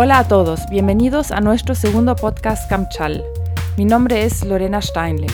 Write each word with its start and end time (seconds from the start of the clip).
Hola 0.00 0.20
a 0.20 0.28
todos, 0.28 0.60
bienvenidos 0.70 1.32
a 1.32 1.40
nuestro 1.40 1.74
segundo 1.74 2.14
podcast 2.14 2.70
Camchal. 2.70 3.24
Mi 3.76 3.84
nombre 3.84 4.22
es 4.22 4.44
Lorena 4.44 4.80
Steinle. 4.80 5.26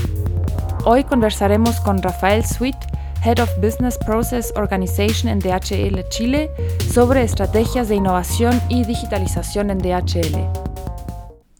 Hoy 0.87 1.05
conversaremos 1.05 1.79
con 1.81 2.01
Rafael 2.01 2.43
Sweet, 2.43 2.75
Head 3.23 3.41
of 3.41 3.51
Business 3.61 3.99
Process 3.99 4.55
Organization 4.57 5.29
en 5.29 5.41
DHL 5.41 6.09
Chile, 6.09 6.51
sobre 6.91 7.25
estrategias 7.25 7.91
de 7.91 7.97
innovación 7.97 8.59
y 8.71 8.87
digitalización 8.87 9.69
en 9.69 9.81
DHL. 9.81 10.49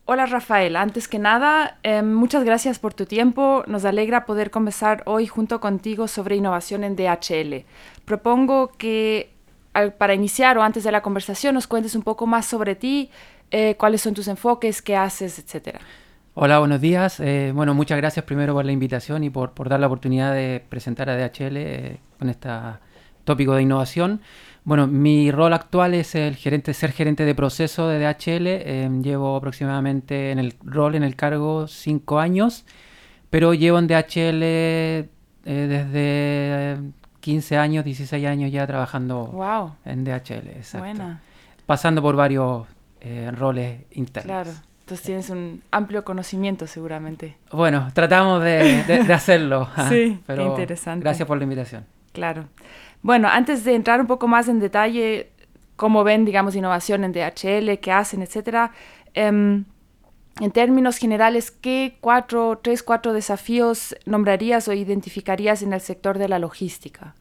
Hola 0.07 0.25
Rafael, 0.25 0.75
antes 0.75 1.07
que 1.07 1.19
nada, 1.19 1.77
eh, 1.83 2.01
muchas 2.01 2.43
gracias 2.43 2.79
por 2.79 2.95
tu 2.95 3.05
tiempo. 3.05 3.65
Nos 3.67 3.85
alegra 3.85 4.25
poder 4.25 4.51
conversar 4.51 5.03
hoy 5.05 5.27
junto 5.27 5.61
contigo 5.61 6.09
sobre 6.09 6.37
innovación 6.37 6.85
en 6.85 6.97
DHL. 6.97 7.67
Propongo 8.07 8.69
que 8.79 9.34
para 9.99 10.15
iniciar 10.15 10.57
o 10.59 10.63
antes 10.63 10.85
de 10.85 10.93
la 10.93 11.03
conversación 11.03 11.55
nos 11.55 11.67
cuentes 11.67 11.95
un 11.95 12.03
poco 12.03 12.27
más 12.27 12.47
sobre 12.47 12.75
ti, 12.75 13.11
eh, 13.51 13.77
cuáles 13.77 14.01
son 14.01 14.15
tus 14.15 14.29
enfoques, 14.29 14.83
qué 14.83 14.97
haces, 14.97 15.39
etcétera. 15.39 15.81
Hola, 16.35 16.59
buenos 16.59 16.81
días. 16.81 17.21
Eh, 17.21 17.53
bueno, 17.55 17.75
muchas 17.75 17.97
gracias 17.99 18.25
primero 18.25 18.55
por 18.55 18.65
la 18.65 18.73
invitación 18.73 19.25
y 19.25 19.31
por, 19.31 19.53
dar 19.69 19.81
la 19.81 19.87
oportunidad 19.87 20.33
de 20.33 20.65
presentar 20.69 21.09
a 21.11 21.17
DHL 21.17 21.57
eh, 21.57 22.01
con 22.19 22.29
este 22.31 22.49
tópico 23.25 23.55
de 23.55 23.63
innovación. 23.63 24.21
Bueno, 24.65 24.87
mi 24.87 25.31
rol 25.31 25.53
actual 25.53 25.95
es 25.95 26.15
el 26.15 26.37
gerente, 26.37 26.73
ser 26.73 26.93
gerente 26.93 27.25
de 27.25 27.35
proceso 27.35 27.89
de 27.89 27.99
DHL. 27.99 29.03
llevo 29.03 29.37
aproximadamente 29.37 30.31
en 30.31 30.39
el 30.39 30.55
rol, 30.65 30.95
en 30.95 31.03
el 31.03 31.17
cargo, 31.17 31.69
cinco 31.69 32.19
años, 32.19 32.65
pero 33.31 33.55
llevo 33.55 33.79
en 33.79 33.87
DHL 33.87 34.41
desde 35.45 36.79
15 37.25 37.57
años, 37.57 37.87
16 37.87 38.27
años 38.27 38.53
ya 38.53 38.67
trabajando 38.67 39.73
en 39.87 40.05
DHL. 40.05 40.47
Exacto. 40.57 41.03
Pasando 41.65 42.03
por 42.03 42.17
varios 42.17 42.67
eh, 43.01 43.31
roles 43.35 43.81
internos. 43.93 44.27
Claro. 44.27 44.51
Entonces 44.81 45.07
tienes 45.07 45.31
un 45.31 45.63
amplio 45.71 46.05
conocimiento 46.05 46.67
seguramente. 46.67 47.39
Bueno, 47.51 47.89
tratamos 47.95 48.43
de, 48.45 49.07
hacerlo. 49.11 49.71
sí, 49.89 50.21
pero 50.27 50.49
interesante. 50.49 51.03
Gracias 51.03 51.27
por 51.27 51.39
la 51.39 51.45
invitación. 51.45 51.87
Claro. 52.13 52.45
Bueno, 53.01 53.29
antes 53.29 53.65
de 53.65 53.75
entrar 53.75 54.03
un 54.03 54.07
poco 54.07 54.29
más 54.29 54.49
en 54.49 54.61
detalle, 54.61 55.31
cómo 55.77 56.05
ven, 56.05 56.27
digamos, 56.27 56.55
innovación 56.55 57.05
en 57.05 57.13
DHL, 57.13 57.79
qué 57.81 57.91
hacen, 57.91 58.21
etcétera, 58.21 58.71
em, 59.15 59.65
en 60.41 60.51
términos 60.51 60.97
generales, 60.97 61.51
¿qué 61.51 61.97
cuatro, 62.01 62.59
tres, 62.63 62.83
cuatro 62.83 63.13
desafíos 63.13 63.95
nombrarías 64.05 64.67
o 64.67 64.73
identificarías 64.73 65.63
en 65.63 65.73
el 65.73 65.81
sector 65.81 66.19
de 66.19 66.29
la 66.29 66.39
logística? 66.39 67.15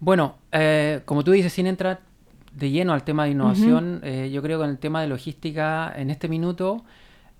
Bueno, 0.00 0.36
eh, 0.50 1.00
como 1.04 1.22
tú 1.22 1.30
dices, 1.30 1.52
sin 1.52 1.66
entrar 1.66 2.00
de 2.52 2.70
lleno 2.70 2.92
al 2.92 3.04
tema 3.04 3.24
de 3.24 3.30
innovación, 3.30 4.00
eh, 4.02 4.30
yo 4.32 4.42
creo 4.42 4.58
que 4.58 4.64
en 4.64 4.70
el 4.70 4.78
tema 4.78 5.00
de 5.00 5.08
logística, 5.08 5.92
en 5.96 6.10
este 6.10 6.28
minuto, 6.28 6.84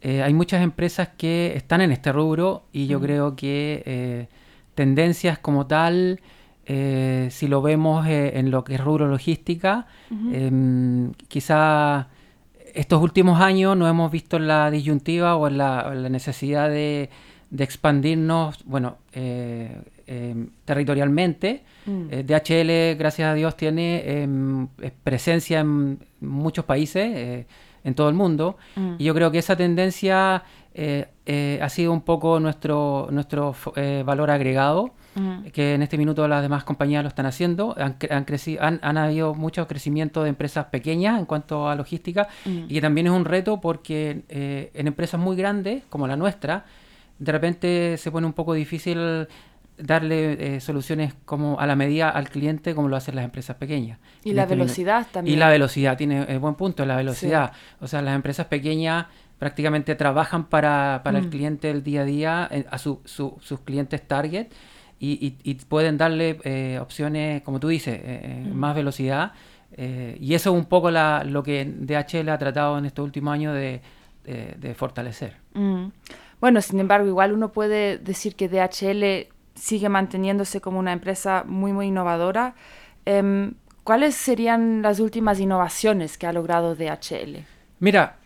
eh, 0.00 0.22
hay 0.22 0.32
muchas 0.32 0.62
empresas 0.62 1.08
que 1.16 1.54
están 1.56 1.80
en 1.80 1.90
este 1.90 2.12
rubro 2.12 2.64
y 2.72 2.86
yo 2.86 3.00
creo 3.00 3.36
que 3.36 4.28
tendencias 4.74 5.38
como 5.38 5.66
tal, 5.66 6.20
si 6.66 7.48
lo 7.48 7.62
vemos 7.62 8.06
en 8.06 8.50
lo 8.50 8.64
que 8.64 8.74
es 8.74 8.80
rubro 8.80 9.08
logística, 9.08 9.86
em, 10.10 11.12
quizá 11.28 12.08
estos 12.74 13.00
últimos 13.00 13.40
años 13.40 13.76
no 13.76 13.88
hemos 13.88 14.10
visto 14.10 14.38
la 14.38 14.70
disyuntiva 14.70 15.36
o 15.36 15.48
la, 15.48 15.94
necesidad 16.10 16.68
de, 16.68 17.08
expandirnos, 17.56 18.64
bueno, 18.64 18.98
eh, 19.12 19.80
em, 20.06 20.48
territorialmente. 20.64 21.62
Mm. 21.86 22.06
Eh, 22.10 22.22
DHL, 22.24 22.98
gracias 22.98 23.28
a 23.28 23.34
Dios, 23.34 23.56
tiene 23.56 24.22
em, 24.22 24.66
presencia 25.04 25.60
en 25.60 25.98
muchos 26.20 26.64
países, 26.64 27.04
eh, 27.14 27.46
en 27.84 27.94
todo 27.94 28.08
el 28.08 28.14
mundo, 28.14 28.56
mm. 28.76 28.94
y 28.98 29.04
yo 29.04 29.14
creo 29.14 29.30
que 29.30 29.38
esa 29.38 29.56
tendencia 29.56 30.42
ha 30.76 31.68
sido 31.68 31.92
un 31.92 32.02
poco 32.02 32.40
nuestro, 32.40 33.08
nuestro 33.10 33.54
valor 34.04 34.30
agregado 34.30 34.92
que 35.52 35.74
en 35.74 35.82
este 35.82 35.96
minuto 35.96 36.26
las 36.26 36.42
demás 36.42 36.64
compañías 36.64 37.02
lo 37.02 37.08
están 37.08 37.26
haciendo. 37.26 37.74
Han, 37.78 37.96
han, 38.10 38.24
crecido, 38.24 38.62
han, 38.62 38.80
han, 38.82 38.96
habido 38.98 39.34
mucho 39.34 39.66
crecimiento 39.68 40.22
de 40.24 40.30
empresas 40.30 40.66
pequeñas 40.66 41.18
en 41.18 41.26
cuanto 41.26 41.68
a 41.68 41.76
logística 41.76 42.28
y 42.44 42.74
que 42.74 42.80
también 42.80 43.06
es 43.06 43.12
un 43.12 43.24
reto 43.24 43.60
porque 43.60 44.22
eh, 44.28 44.70
en 44.74 44.86
empresas 44.88 45.20
muy 45.20 45.36
grandes 45.36 45.84
como 45.88 46.08
la 46.08 46.16
nuestra, 46.16 46.64
de 47.18 47.32
repente 47.32 47.96
se 47.96 48.10
pone 48.10 48.26
un 48.26 48.32
poco 48.32 48.54
difícil 48.54 49.28
darle 49.76 50.56
eh, 50.56 50.60
soluciones 50.60 51.14
como 51.24 51.58
a 51.58 51.66
la 51.66 51.74
medida 51.76 52.08
al 52.08 52.28
cliente 52.28 52.74
como 52.74 52.88
lo 52.88 52.96
hacen 52.96 53.14
las 53.14 53.24
empresas 53.24 53.56
pequeñas. 53.56 53.98
Y 54.24 54.32
la 54.32 54.42
este 54.42 54.56
velocidad 54.56 55.06
también. 55.12 55.36
Y 55.36 55.38
la 55.38 55.48
velocidad, 55.48 55.96
tiene 55.96 56.24
eh, 56.28 56.38
buen 56.38 56.54
punto, 56.54 56.84
la 56.86 56.96
velocidad. 56.96 57.52
O 57.80 57.86
sea, 57.86 58.02
las 58.02 58.14
empresas 58.14 58.46
pequeñas 58.46 59.06
prácticamente 59.38 59.94
trabajan 59.94 60.44
para, 60.46 61.02
para 61.04 61.18
el 61.18 61.26
mm. 61.26 61.30
cliente 61.30 61.70
el 61.70 61.82
día 61.82 62.02
a 62.02 62.04
día, 62.04 62.50
a 62.70 62.78
su, 62.78 63.00
sus 63.04 63.60
clientes 63.60 64.06
target 64.06 64.48
y, 64.98 65.54
pueden 65.68 65.98
darle 65.98 66.38
eh, 66.44 66.78
opciones, 66.80 67.42
como 67.42 67.60
tú 67.60 67.68
dices, 67.68 67.94
eh, 67.96 68.02
eh, 68.04 68.50
más 68.52 68.74
velocidad. 68.74 69.32
y 69.76 70.34
eso 70.34 70.50
es 70.50 70.56
un 70.56 70.66
poco 70.66 70.90
lo 70.90 71.42
que 71.42 71.64
DHL 71.64 72.28
ha 72.28 72.38
tratado 72.38 72.78
en 72.78 72.86
estos 72.86 73.04
últimos 73.04 73.34
años 73.34 73.54
de, 73.54 73.82
fortalecer. 74.74 75.36
Bueno, 76.40 76.60
sin 76.60 76.80
embargo, 76.80 77.06
igual 77.06 77.32
uno 77.32 77.52
puede 77.52 77.98
decir 77.98 78.34
que 78.36 78.48
DHL 78.48 79.32
sigue 79.54 79.88
manteniéndose 79.88 80.60
como 80.60 80.78
una 80.78 80.92
empresa 80.92 81.44
muy, 81.46 81.72
muy 81.72 81.86
innovadora. 81.86 82.54
Em, 83.04 83.54
¿Cuáles 83.82 84.14
serían 84.14 84.82
las 84.82 84.98
últimas 84.98 85.38
innovaciones 85.40 86.16
que 86.16 86.26
ha 86.26 86.32
logrado 86.32 86.74
DHL? 86.74 87.44
Mira, 87.80 88.16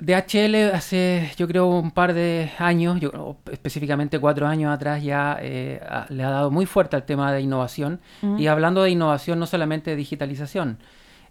DHL 0.00 0.74
hace, 0.74 1.30
yo 1.36 1.48
creo, 1.48 1.66
un 1.66 1.90
par 1.90 2.14
de 2.14 2.50
años, 2.58 3.00
yo, 3.00 3.36
específicamente 3.50 4.18
cuatro 4.18 4.46
años 4.46 4.72
atrás, 4.72 5.02
ya 5.02 5.38
eh, 5.40 5.80
le 6.08 6.22
ha 6.22 6.30
dado 6.30 6.50
muy 6.50 6.66
fuerte 6.66 6.96
al 6.96 7.04
tema 7.04 7.32
de 7.32 7.40
innovación. 7.40 8.00
Y 8.38 8.46
hablando 8.46 8.82
de 8.82 8.90
innovación, 8.90 9.38
no 9.38 9.46
solamente 9.46 9.90
de 9.90 9.96
digitalización. 9.96 10.78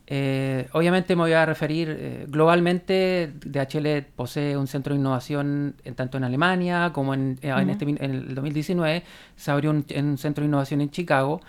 Eh, 0.10 0.68
obviamente 0.72 1.18
me 1.18 1.24
voy 1.24 1.34
a 1.34 1.46
referir 1.46 1.90
eh, 2.00 2.26
globalmente, 2.30 3.34
DHL 3.46 4.06
posee 4.16 4.56
un 4.56 4.68
centro 4.68 4.94
de 4.94 5.02
innovación 5.02 5.76
tanto 5.96 6.18
en 6.18 6.24
Alemania 6.24 6.92
como 6.94 7.14
en, 7.14 7.38
en, 7.42 7.70
este, 7.70 7.84
en 7.84 8.00
el 8.00 8.34
2019 8.34 9.04
se 9.36 9.52
abrió 9.52 9.70
un, 9.72 9.86
un 9.98 10.18
centro 10.18 10.44
de 10.44 10.48
innovación 10.48 10.80
en 10.80 10.92
Chicago 10.92 11.42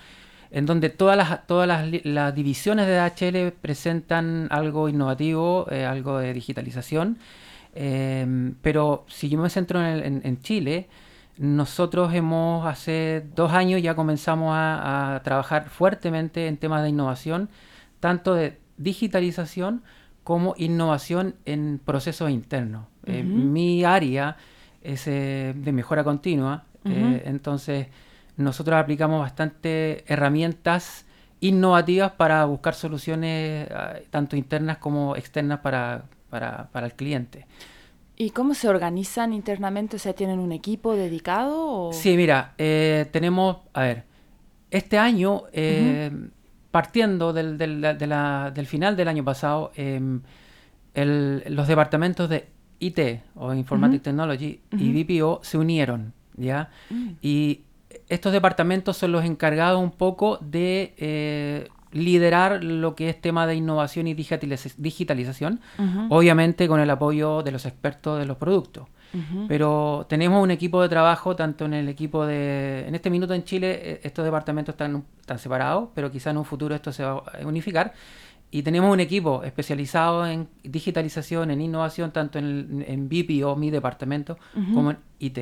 en 0.51 0.67
donde 0.67 0.89
todas 0.89 1.17
las, 1.17 1.47
todas 1.47 1.69
las, 1.69 2.35
divisiones 2.35 2.87
de 2.87 2.97
DHL 2.97 3.53
presentan 3.53 4.49
algo 4.51 4.89
innovativo, 4.89 5.67
eh, 5.71 5.85
algo 5.85 6.19
de 6.19 6.33
digitalización. 6.33 7.19
Em, 7.75 8.55
pero 8.63 9.05
si 9.09 9.29
yo 9.29 9.39
me 9.39 9.51
centro 9.51 9.85
en, 9.85 10.41
Chile, 10.41 10.89
nosotros 11.37 12.15
hemos 12.15 12.67
hace 12.67 13.25
dos 13.37 13.53
años 13.53 13.83
ya 13.83 13.95
comenzamos 13.95 14.53
a, 14.55 15.21
trabajar 15.23 15.69
fuertemente 15.69 16.49
en 16.49 16.57
temas 16.57 16.83
de 16.83 16.89
innovación, 16.89 17.51
tanto 18.01 18.35
de 18.35 18.59
digitalización 18.79 19.83
como 20.25 20.55
innovación 20.57 21.35
en 21.45 21.81
procesos 21.85 22.31
internos. 22.31 22.87
Eh, 23.07 23.23
mi 23.23 23.85
área 23.85 24.37
es 24.83 25.07
eh, 25.07 25.55
de 25.57 25.73
mejora 25.73 26.05
continua, 26.05 26.65
entonces 26.85 27.89
nosotros 28.39 28.77
aplicamos 28.77 29.21
bastante 29.21 30.05
herramientas 30.07 31.05
innovativas 31.41 32.13
para 32.13 32.45
buscar 32.45 32.75
soluciones 32.75 33.69
ah, 33.71 33.97
tanto 34.11 34.37
internas 34.37 34.79
como 34.79 35.17
externas 35.17 35.61
para, 35.61 36.05
el 36.75 36.95
cliente. 36.95 37.47
¿Y 38.17 38.31
cómo 38.31 38.55
se 38.55 38.69
organizan 38.69 39.33
internamente? 39.33 39.97
O 39.97 39.99
sea, 39.99 40.13
¿tienen 40.13 40.39
un 40.41 40.53
equipo 40.53 40.95
dedicado? 40.95 41.93
Sí, 41.93 42.17
mira, 42.17 42.55
eh, 42.59 43.07
tenemos, 43.13 43.59
a 43.73 43.83
ver, 43.83 44.05
este 44.71 44.99
año, 44.99 45.45
eh, 45.53 46.11
partiendo 46.71 47.33
del, 47.33 47.57
del, 47.59 48.67
final 48.67 48.97
del 48.97 49.09
año 49.09 49.25
pasado, 49.25 49.73
em, 49.77 50.21
los 50.95 51.69
departamentos 51.69 52.29
de 52.29 52.49
IT 52.81 53.23
o 53.37 53.55
Informatic 53.55 54.03
Technology 54.03 54.61
y 54.73 55.05
BPO 55.05 55.41
se 55.43 55.59
unieron, 55.59 56.13
¿ya? 56.37 56.71
Mm. 56.91 57.11
Y 57.23 57.63
estos 58.09 58.33
departamentos 58.33 58.97
son 58.97 59.13
los 59.13 59.25
encargados 59.25 59.83
un 59.83 59.91
poco 59.91 60.39
de 60.41 60.95
eh, 60.97 61.69
liderar 61.93 62.65
lo 62.65 62.95
que 62.95 63.09
es 63.09 63.21
tema 63.21 63.47
de 63.47 63.55
innovación 63.55 64.07
y 64.07 64.15
digitalización, 64.15 65.61
obviamente 66.09 66.69
con 66.69 66.81
el 66.81 66.91
apoyo 66.91 67.43
de 67.43 67.53
los 67.53 67.67
expertos 67.67 68.19
de 68.19 68.27
los 68.27 68.37
productos. 68.37 68.87
Pero 69.49 70.07
tenemos 70.09 70.43
un 70.43 70.51
equipo 70.51 70.83
de 70.83 70.89
trabajo, 70.89 71.35
tanto 71.35 71.65
en 71.65 71.73
el 71.73 71.89
equipo 71.89 72.27
de... 72.27 72.85
En 72.87 72.95
este 72.95 73.09
minuto 73.09 73.33
en 73.33 73.43
Chile 73.43 73.81
eh, 73.83 74.01
estos 74.03 74.23
departamentos 74.23 74.75
están, 74.75 75.03
están 75.19 75.39
separados, 75.39 75.89
pero 75.95 76.11
quizá 76.11 76.31
en 76.31 76.37
un 76.37 76.45
futuro 76.45 76.75
esto 76.75 76.93
se 76.93 77.05
va 77.05 77.13
a 77.13 77.47
unificar. 77.47 77.95
Y 78.51 78.63
tenemos 78.63 78.93
un 78.93 79.01
equipo 79.01 79.43
especializado 79.45 80.27
en 80.27 80.49
digitalización, 80.63 81.51
en 81.51 81.63
innovación, 81.63 82.13
tanto 82.13 82.39
en, 82.39 82.85
en 82.87 83.09
BIP 83.09 83.45
o 83.47 83.57
mi 83.57 83.71
departamento, 83.71 84.39
como 84.75 84.91
en 84.91 84.99
IT. 85.19 85.39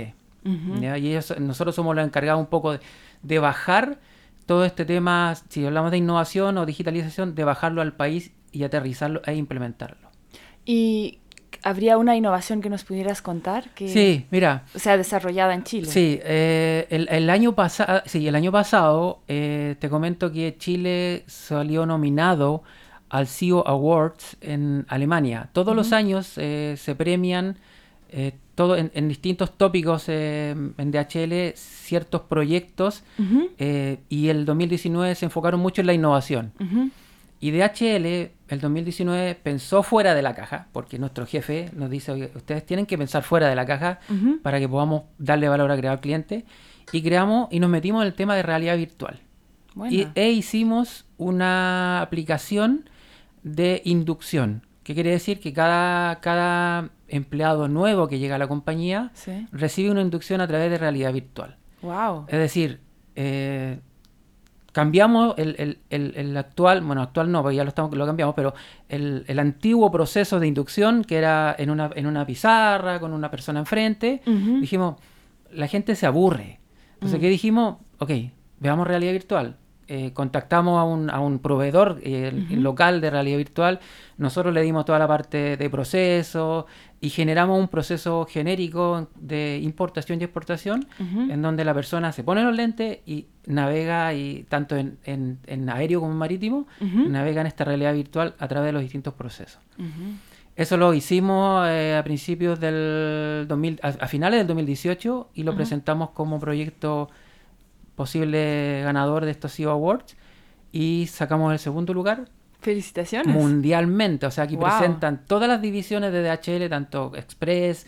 Y 0.46 1.18
nosotros 1.40 1.74
somos 1.74 1.94
los 1.96 2.06
encargados 2.06 2.40
un 2.40 2.46
poco 2.46 2.78
de, 3.22 3.38
bajar 3.38 3.98
todo 4.46 4.64
este 4.64 4.84
tema, 4.84 5.34
si 5.48 5.66
hablamos 5.66 5.90
de 5.90 5.98
innovación 5.98 6.56
o 6.58 6.66
digitalización, 6.66 7.34
de 7.34 7.44
bajarlo 7.44 7.82
al 7.82 7.94
país 7.94 8.32
y 8.52 8.62
aterrizarlo 8.62 9.20
e 9.26 9.34
implementarlo. 9.34 10.08
¿Y 10.64 11.18
habría 11.62 11.98
una 11.98 12.16
innovación 12.16 12.60
que 12.60 12.70
nos 12.70 12.84
pudieras 12.84 13.22
contar? 13.22 13.70
Que, 13.74 13.88
sí, 13.88 14.26
mira. 14.30 14.64
O 14.74 14.78
sea, 14.78 14.96
desarrollada 14.96 15.52
en 15.54 15.64
Chile. 15.64 15.90
Sí, 15.90 16.20
eh, 16.22 16.86
el, 16.90 17.30
año 17.30 17.54
pasado, 17.54 18.02
sí, 18.06 18.26
el 18.28 18.34
año 18.34 18.52
pasado 18.52 19.20
eh, 19.26 19.76
te 19.80 19.88
comento 19.88 20.30
que 20.30 20.56
Chile 20.58 21.24
salió 21.26 21.86
nominado 21.86 22.62
al 23.08 23.26
CEO 23.26 23.66
Awards 23.66 24.36
en 24.40 24.84
Alemania. 24.88 25.48
Todos 25.52 25.74
los 25.76 25.92
años 25.92 26.34
eh, 26.36 26.74
se 26.76 26.94
premian 26.94 27.58
todo 28.54 28.76
en, 28.76 29.08
distintos 29.08 29.56
tópicos 29.58 30.08
en 30.08 30.74
DHL 30.76 31.54
ciertos 31.54 32.22
proyectos 32.22 33.04
y 34.08 34.28
el 34.28 34.44
2019 34.44 35.14
se 35.14 35.24
enfocaron 35.26 35.60
mucho 35.60 35.80
en 35.80 35.86
la 35.86 35.94
innovación. 35.94 36.52
Y 37.38 37.50
DHL, 37.50 38.06
el 38.48 38.60
2019, 38.60 39.34
pensó 39.34 39.82
fuera 39.82 40.14
de 40.14 40.22
la 40.22 40.34
caja, 40.34 40.68
porque 40.72 40.98
nuestro 40.98 41.26
jefe 41.26 41.70
nos 41.74 41.90
dice, 41.90 42.30
ustedes 42.34 42.64
tienen 42.64 42.86
que 42.86 42.96
pensar 42.96 43.22
fuera 43.22 43.48
de 43.48 43.54
la 43.54 43.66
caja 43.66 44.00
para 44.42 44.58
que 44.58 44.68
podamos 44.68 45.02
darle 45.18 45.48
valor 45.48 45.70
agregado 45.70 45.94
al 45.94 46.00
cliente. 46.00 46.44
Y 46.92 47.02
creamos 47.02 47.48
y 47.50 47.60
nos 47.60 47.68
metimos 47.68 48.02
en 48.02 48.06
el 48.06 48.14
tema 48.14 48.36
de 48.36 48.42
realidad 48.42 48.76
virtual. 48.76 49.20
Y, 49.90 50.06
e 50.14 50.30
hicimos 50.30 51.04
una 51.18 52.00
aplicación 52.00 52.88
de 53.42 53.82
inducción, 53.84 54.62
que 54.82 54.94
quiere 54.94 55.10
decir 55.10 55.38
que 55.38 55.52
cada, 55.52 56.20
cada 56.20 56.90
empleado 57.08 57.68
nuevo 57.68 58.08
que 58.08 58.18
llega 58.18 58.36
a 58.36 58.38
la 58.38 58.48
compañía 58.48 59.12
recibe 59.52 59.90
una 59.90 60.00
inducción 60.00 60.40
a 60.40 60.46
través 60.46 60.70
de 60.70 60.78
realidad 60.78 61.12
virtual. 61.12 61.56
Wow. 61.82 62.26
Es 62.28 62.38
decir, 62.38 62.80
eh, 63.14 63.78
cambiamos 64.72 65.34
el, 65.38 65.78
el, 65.88 66.14
el, 66.16 66.36
actual, 66.36 66.82
bueno, 66.82 67.00
actual 67.00 67.32
no, 67.32 67.42
porque 67.42 67.56
ya 67.56 67.64
lo, 67.64 67.68
estamos, 67.68 67.96
lo 67.96 68.04
cambiamos, 68.04 68.34
pero 68.34 68.52
el, 68.88 69.38
antiguo 69.38 69.90
proceso 69.90 70.38
de 70.38 70.48
inducción, 70.48 71.02
que 71.02 71.16
era 71.16 71.56
en 71.58 71.70
una, 71.70 71.90
en 71.94 72.06
una 72.06 72.26
pizarra, 72.26 73.00
con 73.00 73.12
una 73.12 73.30
persona 73.30 73.60
enfrente, 73.60 74.20
dijimos, 74.26 74.96
la 75.50 75.66
gente 75.66 75.94
se 75.94 76.06
aburre. 76.06 76.60
Entonces, 76.94 77.20
¿qué 77.20 77.28
dijimos? 77.28 77.76
Ok, 77.98 78.10
veamos 78.60 78.86
realidad 78.86 79.12
virtual. 79.12 79.56
Eh, 79.88 80.10
contactamos 80.12 80.80
a 80.80 80.84
un, 80.84 81.10
a 81.10 81.20
un 81.20 81.38
proveedor 81.38 82.00
eh, 82.02 82.32
local 82.50 83.00
de 83.00 83.08
realidad 83.08 83.38
virtual, 83.38 83.78
nosotros 84.18 84.52
le 84.52 84.62
dimos 84.62 84.84
toda 84.84 84.98
la 84.98 85.06
parte 85.06 85.56
de 85.56 85.70
proceso 85.70 86.66
y 87.00 87.10
generamos 87.10 87.60
un 87.60 87.68
proceso 87.68 88.26
genérico 88.28 89.08
de 89.14 89.60
importación 89.62 90.20
y 90.20 90.24
exportación 90.24 90.88
en 90.98 91.40
donde 91.40 91.64
la 91.64 91.72
persona 91.72 92.10
se 92.10 92.24
pone 92.24 92.42
los 92.42 92.56
lentes 92.56 92.98
y 93.06 93.26
navega 93.46 94.12
y 94.12 94.44
tanto 94.48 94.76
en, 94.76 94.98
en, 95.04 95.70
aéreo 95.70 96.00
como 96.00 96.12
en 96.12 96.18
marítimo, 96.18 96.66
navega 96.80 97.42
en 97.42 97.46
esta 97.46 97.64
realidad 97.64 97.94
virtual 97.94 98.34
a 98.40 98.48
través 98.48 98.66
de 98.66 98.72
los 98.72 98.82
distintos 98.82 99.14
procesos. 99.14 99.60
Eso 100.56 100.78
lo 100.78 100.94
hicimos 100.94 101.68
eh, 101.68 101.94
a 101.96 102.02
principios 102.02 102.58
del 102.58 103.44
2000, 103.46 103.78
a, 103.82 104.08
finales 104.08 104.40
del 104.40 104.46
2018 104.46 105.28
y 105.34 105.42
lo 105.42 105.54
presentamos 105.54 106.10
como 106.10 106.40
proyecto 106.40 107.10
posible 107.96 108.82
ganador 108.84 109.24
de 109.24 109.32
estos 109.32 109.54
CEO 109.54 109.70
Awards 109.70 110.16
y 110.70 111.08
sacamos 111.10 111.52
el 111.52 111.58
segundo 111.58 111.92
lugar. 111.92 112.28
Felicitaciones. 112.60 113.34
Mundialmente, 113.34 114.26
o 114.26 114.30
sea, 114.30 114.44
aquí 114.44 114.56
presentan 114.56 115.22
todas 115.26 115.48
las 115.48 115.60
divisiones 115.60 116.12
de 116.12 116.22
DHL, 116.22 116.68
tanto 116.68 117.12
Express, 117.16 117.86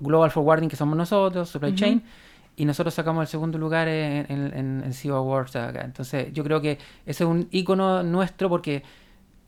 Global 0.00 0.30
Forwarding, 0.30 0.68
que 0.68 0.76
somos 0.76 0.96
nosotros, 0.96 1.48
Supply 1.48 1.74
Chain, 1.74 2.02
y 2.56 2.64
nosotros 2.64 2.94
sacamos 2.94 3.22
el 3.22 3.28
segundo 3.28 3.58
lugar 3.58 3.88
en, 3.88 4.26
en, 4.30 4.82
en 4.84 4.92
CEO 4.92 5.16
Awards 5.16 5.56
acá. 5.56 5.82
Entonces, 5.84 6.32
yo 6.32 6.42
creo 6.44 6.60
que 6.60 6.78
ese 7.04 7.24
es 7.24 7.28
un 7.28 7.48
icono 7.50 8.02
nuestro 8.02 8.48
porque 8.48 8.82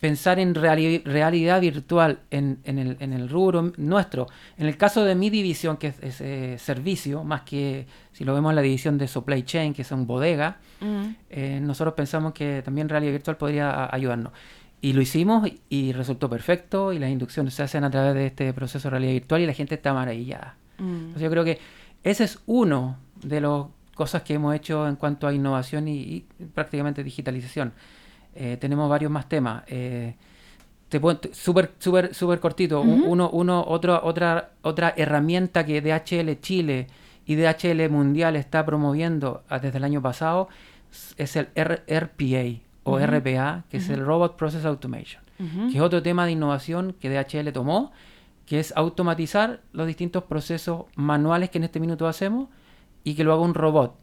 pensar 0.00 0.38
en 0.38 0.54
realidad 0.54 1.60
virtual 1.60 2.20
en, 2.30 2.60
el, 2.64 2.96
en, 3.00 3.12
el, 3.12 3.28
rubro 3.28 3.72
nuestro. 3.76 4.28
En 4.56 4.66
el 4.66 4.76
caso 4.76 5.04
de 5.04 5.14
mi 5.14 5.28
división, 5.28 5.76
que 5.76 5.88
es, 6.00 6.20
eh, 6.20 6.56
servicio, 6.58 7.24
más 7.24 7.42
que 7.42 7.86
si 8.12 8.24
lo 8.24 8.34
vemos 8.34 8.50
en 8.50 8.56
la 8.56 8.62
división 8.62 8.96
de 8.96 9.08
supply 9.08 9.42
chain, 9.42 9.74
que 9.74 9.84
son 9.84 10.06
bodega, 10.06 10.58
mm. 10.80 11.04
eh, 11.30 11.60
nosotros 11.60 11.94
pensamos 11.94 12.32
que 12.32 12.62
también 12.62 12.88
realidad 12.88 13.12
virtual 13.12 13.36
podría 13.36 13.92
ayudarnos. 13.92 14.32
Y 14.80 14.92
lo 14.92 15.02
hicimos 15.02 15.48
y, 15.68 15.92
resultó 15.92 16.30
perfecto 16.30 16.92
y 16.92 17.00
las 17.00 17.10
inducciones 17.10 17.54
se 17.54 17.64
hacen 17.64 17.82
a 17.82 17.90
través 17.90 18.14
de 18.14 18.26
este 18.26 18.52
proceso 18.52 18.86
de 18.86 18.90
realidad 18.90 19.12
virtual 19.12 19.40
y 19.40 19.46
la 19.46 19.54
gente 19.54 19.74
está 19.74 19.92
maravillada. 19.92 20.56
Mm. 20.78 21.16
yo 21.18 21.28
creo 21.28 21.44
que 21.44 21.58
ese 22.04 22.22
es 22.22 22.38
uno 22.46 22.98
de 23.20 23.40
las 23.40 23.64
cosas 23.96 24.22
que 24.22 24.34
hemos 24.34 24.54
hecho 24.54 24.86
en 24.86 24.94
cuanto 24.94 25.26
a 25.26 25.34
innovación 25.34 25.88
y 25.88 26.24
prácticamente 26.54 27.02
digitalización. 27.02 27.72
Eh, 28.40 28.56
tenemos 28.56 28.88
varios 28.88 29.10
más 29.10 29.28
temas. 29.28 29.64
Eh, 29.66 30.14
te 30.88 31.00
súper, 31.32 31.72
súper, 31.78 32.14
súper 32.14 32.38
cortito. 32.38 32.80
uno, 32.80 33.28
uno, 33.30 33.64
otra, 33.66 34.00
otra, 34.04 34.50
otra 34.62 34.94
herramienta 34.96 35.66
que 35.66 35.82
DHL 35.82 36.40
Chile 36.40 36.86
y 37.26 37.34
DHL 37.34 37.90
Mundial 37.90 38.36
está 38.36 38.64
promoviendo 38.64 39.42
ah, 39.48 39.58
desde 39.58 39.78
el 39.78 39.84
año 39.84 40.00
pasado 40.00 40.48
es 41.16 41.36
el 41.36 41.48
RPA 41.56 42.62
o 42.84 42.98
RPA, 42.98 43.64
que 43.68 43.76
es 43.76 43.90
el 43.90 44.06
Robot 44.06 44.36
Process 44.36 44.64
Automation, 44.64 45.22
que 45.36 45.76
es 45.76 45.82
otro 45.82 46.00
tema 46.00 46.24
de 46.24 46.32
innovación 46.32 46.94
que 46.98 47.10
DHL 47.10 47.52
tomó, 47.52 47.92
que 48.46 48.60
es 48.60 48.72
automatizar 48.76 49.60
los 49.72 49.86
distintos 49.86 50.24
procesos 50.24 50.86
manuales 50.94 51.50
que 51.50 51.58
en 51.58 51.64
este 51.64 51.80
minuto 51.80 52.06
hacemos 52.06 52.48
y 53.04 53.14
que 53.14 53.24
lo 53.24 53.34
haga 53.34 53.42
un 53.42 53.52
robot. 53.52 53.94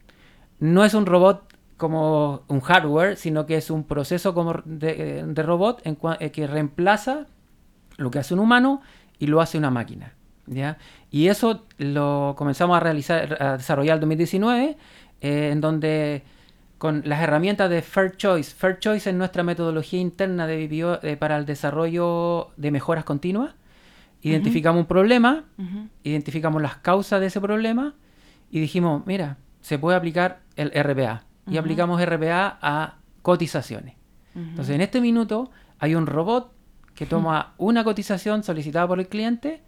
No 0.60 0.84
es 0.84 0.94
un 0.94 1.06
robot 1.06 1.45
como 1.76 2.42
un 2.48 2.60
hardware, 2.60 3.16
sino 3.16 3.46
que 3.46 3.56
es 3.56 3.70
un 3.70 3.84
proceso 3.84 4.34
como 4.34 4.54
de, 4.64 5.20
eh, 5.20 5.42
robot 5.42 5.82
en 5.84 5.98
eh, 6.20 6.30
que 6.30 6.46
reemplaza 6.46 7.26
lo 7.98 8.10
que 8.10 8.18
hace 8.18 8.34
un 8.34 8.40
humano 8.40 8.80
y 9.18 9.26
lo 9.26 9.40
hace 9.40 9.58
una 9.58 9.70
máquina. 9.70 10.14
¿ya? 10.46 10.78
Y 11.10 11.28
eso 11.28 11.64
lo 11.78 12.34
comenzamos 12.36 12.76
a 12.76 12.80
realizar, 12.80 13.42
a 13.42 13.56
desarrollar 13.58 13.96
en 13.96 14.00
2019, 14.00 14.76
eh, 15.20 15.50
en 15.52 15.60
donde 15.60 16.22
con 16.78 17.02
las 17.06 17.22
herramientas 17.22 17.70
de 17.70 17.80
Fair 17.82 18.16
Choice. 18.16 18.54
Fair 18.54 18.78
Choice 18.78 19.08
es 19.10 19.16
nuestra 19.16 19.42
metodología 19.42 19.98
interna 19.98 20.46
de 20.46 21.16
para 21.18 21.38
el 21.38 21.46
desarrollo 21.46 22.50
de 22.56 22.70
mejoras 22.70 23.04
continuas. 23.04 23.54
Identificamos 24.20 24.80
un 24.80 24.86
problema, 24.86 25.44
identificamos 26.02 26.60
las 26.60 26.76
causas 26.76 27.20
de 27.20 27.26
ese 27.26 27.40
problema 27.40 27.94
y 28.50 28.60
dijimos, 28.60 29.06
mira, 29.06 29.38
se 29.60 29.78
puede 29.78 29.96
aplicar 29.96 30.40
el 30.56 30.70
RPA 30.70 31.25
y 31.46 31.56
aplicamos 31.56 32.04
RPA 32.04 32.58
a 32.60 32.96
cotizaciones. 33.22 33.94
Entonces, 34.34 34.74
en 34.74 34.82
este 34.82 35.00
minuto 35.00 35.50
hay 35.78 35.94
un 35.94 36.06
robot 36.06 36.52
que 36.94 37.06
toma 37.06 37.54
una 37.58 37.84
cotización 37.84 38.42
solicitada 38.42 38.86
por 38.86 38.98
el 38.98 39.08
cliente, 39.08 39.62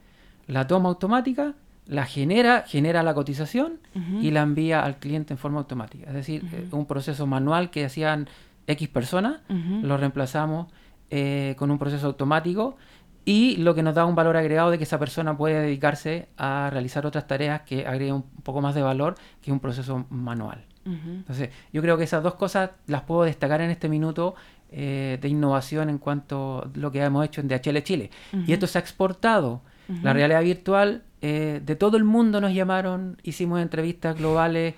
la 0.46 0.66
toma 0.66 0.88
automática, 0.88 1.54
la 1.86 2.04
genera, 2.04 2.64
genera 2.66 3.02
la 3.02 3.14
cotización 3.14 3.80
y 4.20 4.30
la 4.30 4.42
envía 4.42 4.84
al 4.84 4.98
cliente 4.98 5.32
en 5.32 5.38
forma 5.38 5.58
automática. 5.58 6.06
Es 6.08 6.14
decir, 6.14 6.44
eh, 6.52 6.68
un 6.72 6.86
proceso 6.86 7.26
manual 7.26 7.70
que 7.70 7.84
hacían 7.84 8.28
X 8.66 8.88
personas, 8.88 9.40
lo 9.48 9.96
reemplazamos 9.96 10.68
eh, 11.10 11.54
con 11.58 11.70
un 11.70 11.78
proceso 11.78 12.06
automático 12.06 12.76
y 13.24 13.56
lo 13.56 13.74
que 13.74 13.82
nos 13.82 13.94
da 13.94 14.04
un 14.04 14.14
valor 14.14 14.36
agregado 14.36 14.70
de 14.70 14.78
que 14.78 14.84
esa 14.84 14.98
persona 14.98 15.36
puede 15.36 15.60
dedicarse 15.60 16.28
a 16.36 16.68
realizar 16.70 17.06
otras 17.06 17.26
tareas 17.26 17.62
que 17.62 17.86
agreguen 17.86 18.16
un 18.16 18.22
poco 18.42 18.60
más 18.60 18.74
de 18.74 18.82
valor 18.82 19.16
que 19.40 19.52
un 19.52 19.60
proceso 19.60 20.06
manual. 20.10 20.64
Entonces, 20.88 21.50
yo 21.72 21.82
creo 21.82 21.98
que 21.98 22.04
esas 22.04 22.22
dos 22.22 22.34
cosas 22.34 22.70
las 22.86 23.02
puedo 23.02 23.24
destacar 23.24 23.60
en 23.60 23.70
este 23.70 23.88
minuto 23.88 24.34
eh, 24.70 25.18
de 25.20 25.28
innovación 25.28 25.88
en 25.88 25.98
cuanto 25.98 26.62
a 26.62 26.78
lo 26.78 26.92
que 26.92 27.02
hemos 27.02 27.24
hecho 27.24 27.40
en 27.40 27.48
DHL 27.48 27.82
Chile. 27.82 28.10
Y 28.46 28.52
esto 28.52 28.66
se 28.66 28.78
ha 28.78 28.80
exportado. 28.80 29.62
La 30.02 30.12
realidad 30.12 30.42
virtual, 30.42 31.02
eh, 31.22 31.62
de 31.64 31.76
todo 31.76 31.96
el 31.96 32.04
mundo 32.04 32.42
nos 32.42 32.52
llamaron, 32.52 33.16
hicimos 33.22 33.62
entrevistas 33.62 34.18
globales 34.18 34.74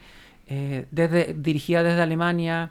eh, 0.46 0.86
desde, 0.92 1.34
dirigidas 1.34 1.82
desde 1.82 2.00
Alemania, 2.00 2.70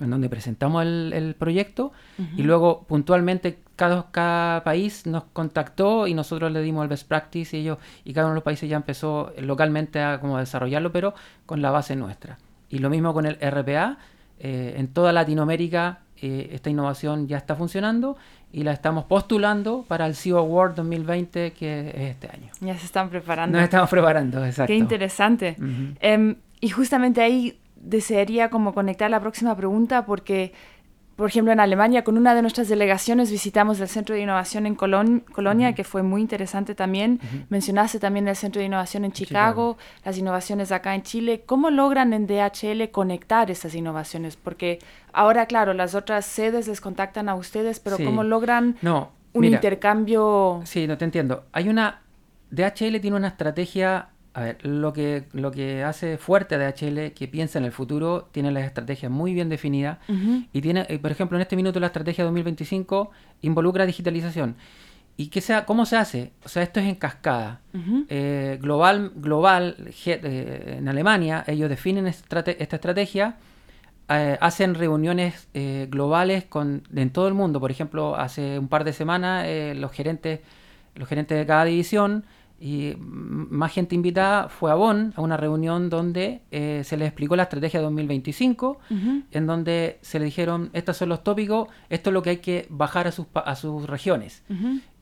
en 0.00 0.08
donde 0.08 0.30
presentamos 0.30 0.82
el, 0.84 1.34
proyecto 1.38 1.92
y 2.36 2.42
luego 2.42 2.84
puntualmente 2.84 3.58
cada, 3.76 4.10
cada, 4.10 4.64
país 4.64 5.06
nos 5.06 5.24
contactó 5.24 6.06
y 6.06 6.14
nosotros 6.14 6.50
le 6.52 6.62
dimos 6.62 6.82
el 6.82 6.88
best 6.88 7.06
practice 7.06 7.56
y 7.56 7.60
ellos 7.60 7.78
y 8.04 8.12
cada 8.12 8.26
uno 8.26 8.34
de 8.34 8.36
los 8.36 8.44
países 8.44 8.68
ya 8.68 8.76
empezó 8.76 9.32
localmente 9.38 10.00
a 10.00 10.20
como 10.20 10.38
desarrollarlo 10.38 10.92
pero 10.92 11.14
con 11.44 11.62
la 11.62 11.70
base 11.70 11.96
nuestra. 11.96 12.38
Y 12.68 12.78
lo 12.78 12.90
mismo 12.90 13.12
con 13.12 13.26
el 13.26 13.38
RPA. 13.40 13.98
Eh, 14.38 14.74
en 14.76 14.88
toda 14.88 15.12
Latinoamérica 15.12 16.00
eh, 16.20 16.50
esta 16.52 16.70
innovación 16.70 17.26
ya 17.26 17.36
está 17.36 17.54
funcionando 17.56 18.16
y 18.52 18.62
la 18.62 18.72
estamos 18.72 19.04
postulando 19.04 19.84
para 19.86 20.06
el 20.06 20.14
CEO 20.14 20.38
Award 20.38 20.74
2020 20.76 21.52
que 21.52 21.88
es 21.90 22.10
este 22.10 22.28
año. 22.28 22.50
Ya 22.60 22.76
se 22.78 22.86
están 22.86 23.10
preparando. 23.10 23.56
Nos 23.56 23.64
estamos 23.64 23.90
preparando, 23.90 24.44
exacto. 24.44 24.68
Qué 24.68 24.76
interesante. 24.76 25.56
Em, 26.00 26.36
y 26.60 26.70
justamente 26.70 27.20
ahí 27.20 27.58
desearía 27.76 28.48
como 28.48 28.72
conectar 28.72 29.10
la 29.10 29.20
próxima 29.20 29.54
pregunta 29.56 30.06
porque 30.06 30.54
por 31.16 31.28
ejemplo, 31.28 31.50
en 31.50 31.60
Alemania, 31.60 32.04
con 32.04 32.18
una 32.18 32.34
de 32.34 32.42
nuestras 32.42 32.68
delegaciones 32.68 33.30
visitamos 33.30 33.80
el 33.80 33.88
Centro 33.88 34.14
de 34.14 34.20
Innovación 34.20 34.66
en 34.66 34.74
Colonia, 34.74 35.74
que 35.74 35.82
fue 35.82 36.02
muy 36.02 36.20
interesante 36.20 36.74
también. 36.74 37.20
Mencionaste 37.48 37.98
también 37.98 38.28
el 38.28 38.36
Centro 38.36 38.60
de 38.60 38.66
Innovación 38.66 39.06
en 39.06 39.12
Chicago, 39.12 39.78
las 40.04 40.18
innovaciones 40.18 40.72
acá 40.72 40.94
en 40.94 41.02
Chile. 41.02 41.42
¿Cómo 41.46 41.70
logran 41.70 42.12
en 42.12 42.26
DHL 42.26 42.90
conectar 42.90 43.50
esas 43.50 43.74
innovaciones? 43.74 44.36
Porque 44.36 44.78
ahora, 45.14 45.46
claro, 45.46 45.72
las 45.72 45.94
otras 45.94 46.26
sedes 46.26 46.68
les 46.68 46.82
contactan 46.82 47.30
a 47.30 47.34
ustedes, 47.34 47.80
pero 47.80 47.96
¿cómo 47.96 48.22
logran 48.22 48.76
no, 48.82 49.12
un 49.32 49.44
intercambio... 49.44 50.60
Sí, 50.64 50.86
no 50.86 50.98
te 50.98 51.06
entiendo. 51.06 51.44
Hay 51.52 51.70
una... 51.70 52.02
DHL 52.50 53.00
tiene 53.00 53.16
una 53.16 53.28
estrategia 53.28 54.10
a 54.36 54.42
ver, 54.42 54.58
lo 54.66 54.92
que, 54.92 55.24
lo 55.32 55.50
que 55.50 55.82
hace 55.82 56.18
fuerte 56.18 56.56
a 56.56 56.58
DHL, 56.58 57.12
que 57.14 57.26
piensa 57.26 57.58
en 57.58 57.64
el 57.64 57.72
futuro, 57.72 58.28
tiene 58.32 58.50
las 58.50 58.64
estrategias 58.64 59.10
muy 59.10 59.32
bien 59.32 59.48
definidas 59.48 59.96
y 60.52 60.60
tiene, 60.60 60.84
eh, 60.90 60.98
por 60.98 61.10
ejemplo, 61.10 61.38
en 61.38 61.42
este 61.42 61.56
minuto 61.56 61.80
la 61.80 61.86
estrategia 61.86 62.22
2025 62.24 63.10
involucra 63.40 63.86
digitalización. 63.86 64.56
¿Y 65.16 65.28
qué 65.28 65.40
sea, 65.40 65.64
cómo 65.64 65.86
se 65.86 65.96
hace? 65.96 66.32
O 66.44 66.50
sea, 66.50 66.62
esto 66.62 66.80
es 66.80 66.86
en 66.86 66.96
cascada. 66.96 67.62
Eh, 68.10 68.58
global, 68.60 69.12
global 69.16 69.74
eh, 70.04 70.74
en 70.80 70.86
Alemania, 70.86 71.42
ellos 71.46 71.70
definen 71.70 72.06
esta 72.06 72.40
estrategia, 72.40 73.38
hacen 74.06 74.74
reuniones 74.74 75.48
globales 75.88 76.44
con, 76.44 76.82
en 76.94 77.08
todo 77.08 77.26
el 77.26 77.32
mundo. 77.32 77.58
Por 77.58 77.70
ejemplo, 77.70 78.16
hace 78.16 78.58
un 78.58 78.68
par 78.68 78.84
de 78.84 78.92
semanas 78.92 79.46
los 79.76 79.92
gerentes 79.92 80.40
los 80.96 81.08
gerentes 81.08 81.38
de 81.38 81.46
cada 81.46 81.64
división 81.64 82.24
y 82.58 82.94
más 82.98 83.72
gente 83.72 83.94
invitada 83.94 84.48
fue 84.48 84.70
a 84.70 84.74
Bonn, 84.74 85.12
a 85.16 85.20
una 85.20 85.36
reunión 85.36 85.90
donde 85.90 86.40
eh, 86.50 86.82
se 86.84 86.96
les 86.96 87.08
explicó 87.08 87.36
la 87.36 87.44
estrategia 87.44 87.82
2025, 87.82 88.78
en 89.30 89.46
donde 89.46 89.98
se 90.00 90.18
le 90.18 90.24
dijeron, 90.24 90.70
estos 90.72 90.96
son 90.96 91.10
los 91.10 91.22
tópicos, 91.22 91.68
esto 91.90 92.10
es 92.10 92.14
lo 92.14 92.22
que 92.22 92.30
hay 92.30 92.36
que 92.38 92.66
bajar 92.70 93.08
a 93.08 93.12
sus, 93.12 93.26
a 93.34 93.54
sus 93.56 93.86
regiones. 93.86 94.42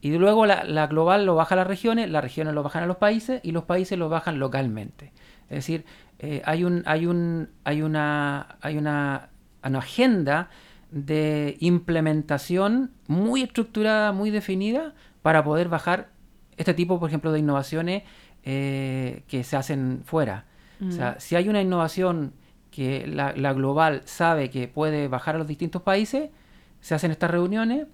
Y 0.01 0.11
luego 0.19 0.47
la, 0.47 0.87
global 0.89 1.27
lo 1.27 1.37
baja 1.37 1.55
a 1.55 1.59
las 1.59 1.67
regiones, 1.67 2.11
las 2.11 2.25
regiones 2.25 2.55
lo 2.55 2.65
bajan 2.65 2.83
a 2.83 2.87
los 2.87 2.97
países 2.97 3.41
y 3.45 3.53
los 3.53 3.65
países 3.65 3.99
lo 3.99 4.09
bajan 4.09 4.41
localmente. 4.41 5.13
Es 5.49 5.59
decir, 5.59 5.85
eh, 6.19 6.43
hay, 6.45 6.65
un, 6.65 6.83
hay, 6.87 7.07
un, 7.07 7.51
hay, 7.63 7.83
una, 7.83 8.57
hay 8.63 8.77
una, 8.77 9.29
una 9.63 9.79
agenda 9.79 10.51
de 10.91 11.57
implementación 11.61 12.91
muy 13.07 13.43
estructurada, 13.43 14.11
muy 14.13 14.31
definida, 14.31 14.95
para 15.23 15.43
poder 15.43 15.69
bajar 15.69 16.09
este 16.57 16.75
tipo, 16.75 16.99
por 16.99 17.09
ejemplo, 17.09 17.33
de 17.33 17.39
innovaciones 17.39 18.03
eh, 18.45 19.23
que 19.29 19.45
se 19.45 19.57
hacen 19.57 20.03
fuera. 20.05 20.45
O 20.87 20.91
sea, 20.91 21.13
mm. 21.13 21.21
si 21.21 21.37
hay 21.37 21.49
una 21.49 21.63
innovación 21.63 22.33
que 22.71 23.07
la, 23.07 23.33
global 23.53 24.03
sabe 24.05 24.51
que 24.51 24.67
puede 24.67 25.09
bajar 25.09 25.37
a 25.37 25.39
los 25.39 25.47
distintos 25.47 25.83
países, 25.83 26.31
se 26.81 26.95
hacen 26.95 27.13
estas 27.13 27.31
reuniones 27.31 27.87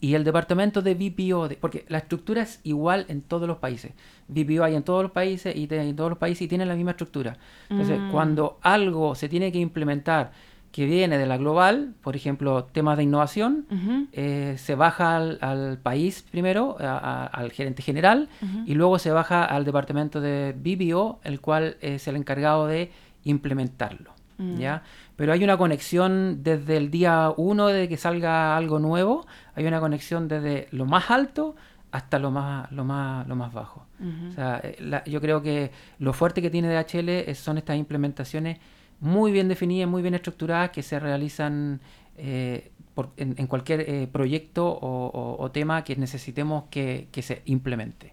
y 0.00 0.14
el 0.14 0.22
departamento 0.22 0.80
de 0.82 0.94
BPO, 0.94 1.48
porque 1.60 1.84
la 1.88 1.98
estructura 1.98 2.42
es 2.42 2.60
igual 2.62 3.06
en 3.08 3.22
todos 3.22 3.48
los 3.48 3.58
países. 3.58 3.92
BPO 4.28 4.62
hay 4.62 4.76
en 4.76 4.84
todos 4.84 5.02
los 5.02 5.10
países 5.10 5.54
y 5.56 5.66
en 5.68 5.96
todos 5.96 6.10
los 6.10 6.18
países 6.18 6.42
y 6.42 6.48
tienen 6.48 6.68
la 6.68 6.76
misma 6.76 6.92
estructura. 6.92 7.36
Entonces, 7.68 7.98
mm. 7.98 8.10
cuando 8.12 8.58
algo 8.62 9.16
se 9.16 9.28
tiene 9.28 9.50
que 9.50 9.58
implementar 9.58 10.30
que 10.72 10.84
viene 10.84 11.18
de 11.18 11.26
la 11.26 11.38
global, 11.38 11.94
por 12.02 12.14
ejemplo, 12.14 12.64
temas 12.64 12.96
de 12.96 13.04
innovación, 13.04 13.66
eh, 14.12 14.56
se 14.58 14.74
baja 14.74 15.16
al, 15.16 15.78
país 15.78 16.24
primero, 16.30 16.76
al 16.78 17.50
gerente 17.52 17.82
general, 17.82 18.28
y 18.66 18.74
luego 18.74 18.98
se 18.98 19.10
baja 19.10 19.44
al 19.44 19.64
departamento 19.64 20.20
de 20.20 20.54
BBO, 20.56 21.20
el 21.24 21.40
cual 21.40 21.76
es 21.80 22.06
el 22.06 22.16
encargado 22.16 22.66
de 22.66 22.92
implementarlo. 23.24 24.12
Mm. 24.36 24.58
¿ya? 24.58 24.82
Pero 25.16 25.32
hay 25.32 25.42
una 25.42 25.56
conexión 25.56 26.42
desde 26.42 26.76
el 26.76 26.90
día 26.90 27.32
uno 27.36 27.66
de 27.68 27.88
que 27.88 27.96
salga 27.96 28.56
algo 28.56 28.78
nuevo, 28.78 29.26
hay 29.54 29.66
una 29.66 29.80
conexión 29.80 30.28
desde 30.28 30.68
lo 30.70 30.86
más 30.86 31.10
alto 31.10 31.56
hasta 31.90 32.18
lo 32.18 32.30
más, 32.30 32.70
lo 32.70 32.84
más, 32.84 33.26
lo 33.26 33.34
más 33.34 33.52
bajo. 33.52 33.86
o 34.28 34.32
sea, 34.32 34.60
eh, 34.62 35.02
yo 35.06 35.20
creo 35.20 35.42
que 35.42 35.72
lo 35.98 36.12
fuerte 36.12 36.42
que 36.42 36.50
tiene 36.50 36.68
DHL 36.68 37.34
son 37.34 37.58
estas 37.58 37.76
implementaciones 37.76 38.58
muy 39.00 39.32
bien 39.32 39.48
definidas, 39.48 39.88
muy 39.88 40.02
bien 40.02 40.14
estructuradas, 40.14 40.70
que 40.70 40.82
se 40.82 40.98
realizan 40.98 41.80
eh, 42.16 42.70
en, 43.16 43.46
cualquier 43.46 43.80
eh, 43.82 44.08
proyecto 44.10 44.66
o, 44.80 45.50
tema 45.52 45.84
que 45.84 45.96
necesitemos 45.96 46.64
que, 46.70 47.08
se 47.22 47.42
implemente. 47.44 48.12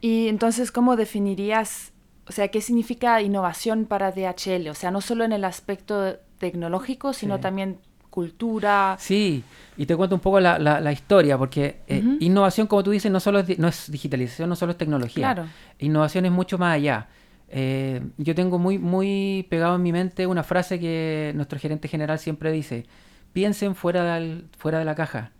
Y 0.00 0.28
entonces, 0.28 0.70
¿cómo 0.70 0.96
definirías, 0.96 1.92
o 2.26 2.32
sea, 2.32 2.48
qué 2.48 2.60
significa 2.60 3.22
innovación 3.22 3.86
para 3.86 4.12
DHL? 4.12 4.68
O 4.68 4.74
sea, 4.74 4.90
no 4.90 5.00
solo 5.00 5.24
en 5.24 5.32
el 5.32 5.44
aspecto 5.44 6.16
tecnológico, 6.38 7.14
sino 7.14 7.40
también 7.40 7.78
cultura. 8.10 8.96
Sí, 9.00 9.42
y 9.76 9.86
te 9.86 9.96
cuento 9.96 10.14
un 10.14 10.20
poco 10.20 10.38
la, 10.40 10.92
historia, 10.92 11.36
porque 11.38 11.80
eh, 11.88 12.04
innovación, 12.20 12.66
como 12.66 12.82
tú 12.84 12.90
dices, 12.90 13.10
no 13.10 13.18
solo 13.18 13.40
es, 13.40 13.58
no 13.58 13.66
es 13.66 13.90
digitalización, 13.90 14.48
no 14.48 14.56
solo 14.56 14.72
es 14.72 14.78
tecnología. 14.78 15.34
Claro. 15.34 15.48
Innovación 15.78 16.26
es 16.26 16.32
mucho 16.32 16.58
más 16.58 16.74
allá. 16.74 17.08
Eh, 17.56 18.02
yo 18.18 18.34
tengo 18.34 18.58
muy, 18.58 18.80
muy 18.80 19.46
pegado 19.48 19.76
en 19.76 19.82
mi 19.82 19.92
mente 19.92 20.26
una 20.26 20.42
frase 20.42 20.80
que 20.80 21.30
nuestro 21.36 21.56
gerente 21.60 21.86
general 21.86 22.18
siempre 22.18 22.50
dice, 22.50 22.84
piensen 23.32 23.76
fuera, 23.76 24.18
de 24.18 24.84
la 24.84 24.94
caja. 24.96 25.30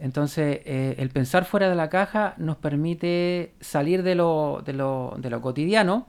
Entonces, 0.00 0.62
eh, 0.64 0.96
el 0.98 1.10
pensar 1.10 1.44
fuera 1.44 1.68
de 1.68 1.76
la 1.76 1.88
caja 1.88 2.34
nos 2.38 2.56
permite 2.56 3.54
salir 3.60 4.02
de 4.02 4.16
lo, 4.16 4.64
de 4.66 4.72
lo, 4.72 5.14
de 5.18 5.30
lo 5.30 5.40
cotidiano 5.40 6.08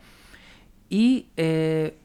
y 0.89 1.27
eh, 1.37 1.95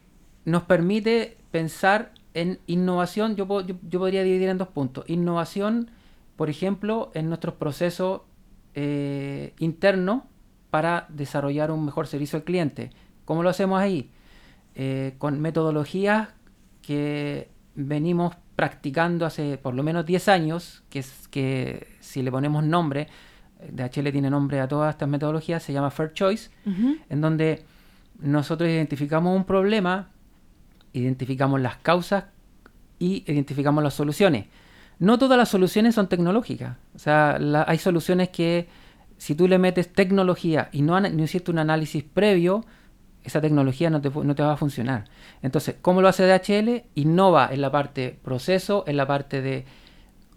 nos 0.45 0.61
permite 0.61 1.37
pensar 1.49 2.11
en 2.35 2.59
innovación. 2.67 3.35
Yo, 3.35 3.47
yo, 3.65 3.75
yo, 3.89 3.99
podría 3.99 4.21
dividir 4.21 4.49
en 4.49 4.59
dos 4.59 4.67
puntos. 4.67 5.03
Innovación, 5.09 5.89
por 6.35 6.51
ejemplo, 6.51 7.09
en 7.15 7.27
nuestros 7.27 7.55
procesos 7.55 8.21
internos 9.57 10.21
para 10.69 11.07
desarrollar 11.09 11.71
un 11.71 11.83
mejor 11.83 12.05
servicio 12.05 12.37
al 12.37 12.43
cliente 12.43 12.91
¿Cómo 13.27 13.43
lo 13.43 13.49
hacemos 13.49 13.77
ahí? 13.77 14.09
Eh, 14.73 15.15
con 15.17 15.41
metodologías 15.41 16.29
que 16.81 17.49
venimos 17.75 18.35
practicando 18.55 19.25
hace 19.25 19.57
por 19.57 19.75
lo 19.75 19.83
menos 19.83 20.05
10 20.05 20.29
años, 20.29 20.83
que 20.89 20.99
es 20.99 21.27
que 21.27 21.97
si 21.99 22.21
le 22.23 22.31
ponemos 22.31 22.63
nombre, 22.63 23.09
DHL 23.69 24.13
tiene 24.13 24.29
nombre 24.29 24.61
a 24.61 24.69
todas 24.69 24.95
estas 24.95 25.09
metodologías, 25.09 25.61
se 25.61 25.73
llama 25.73 25.91
Fair 25.91 26.13
Choice, 26.13 26.51
en 27.09 27.19
donde 27.19 27.65
nosotros 28.21 28.69
identificamos 28.69 29.35
un 29.35 29.43
problema, 29.43 30.07
identificamos 30.93 31.59
las 31.59 31.75
causas 31.75 32.23
y 32.97 33.29
identificamos 33.29 33.83
las 33.83 33.93
soluciones. 33.93 34.45
No 34.99 35.19
todas 35.19 35.37
las 35.37 35.49
soluciones 35.49 35.95
son 35.95 36.07
tecnológicas, 36.07 36.77
o 36.95 36.99
sea, 36.99 37.37
hay 37.67 37.77
soluciones 37.77 38.29
que 38.29 38.69
si 39.17 39.35
tú 39.35 39.49
le 39.49 39.57
metes 39.57 39.91
tecnología 39.91 40.69
y 40.71 40.81
no, 40.81 40.97
no 40.97 41.23
hiciste 41.23 41.51
un 41.51 41.59
análisis 41.59 42.05
previo, 42.05 42.63
esa 43.27 43.41
tecnología 43.41 43.89
no 43.89 44.01
te, 44.01 44.09
no 44.09 44.35
te 44.35 44.43
va 44.43 44.53
a 44.53 44.57
funcionar. 44.57 45.05
Entonces, 45.41 45.75
¿cómo 45.81 46.01
lo 46.01 46.07
hace 46.07 46.25
DHL? 46.25 46.83
Innova 46.95 47.49
en 47.51 47.61
la 47.61 47.71
parte 47.71 48.17
proceso, 48.23 48.83
en 48.87 48.97
la 48.97 49.05
parte 49.05 49.41
de 49.41 49.65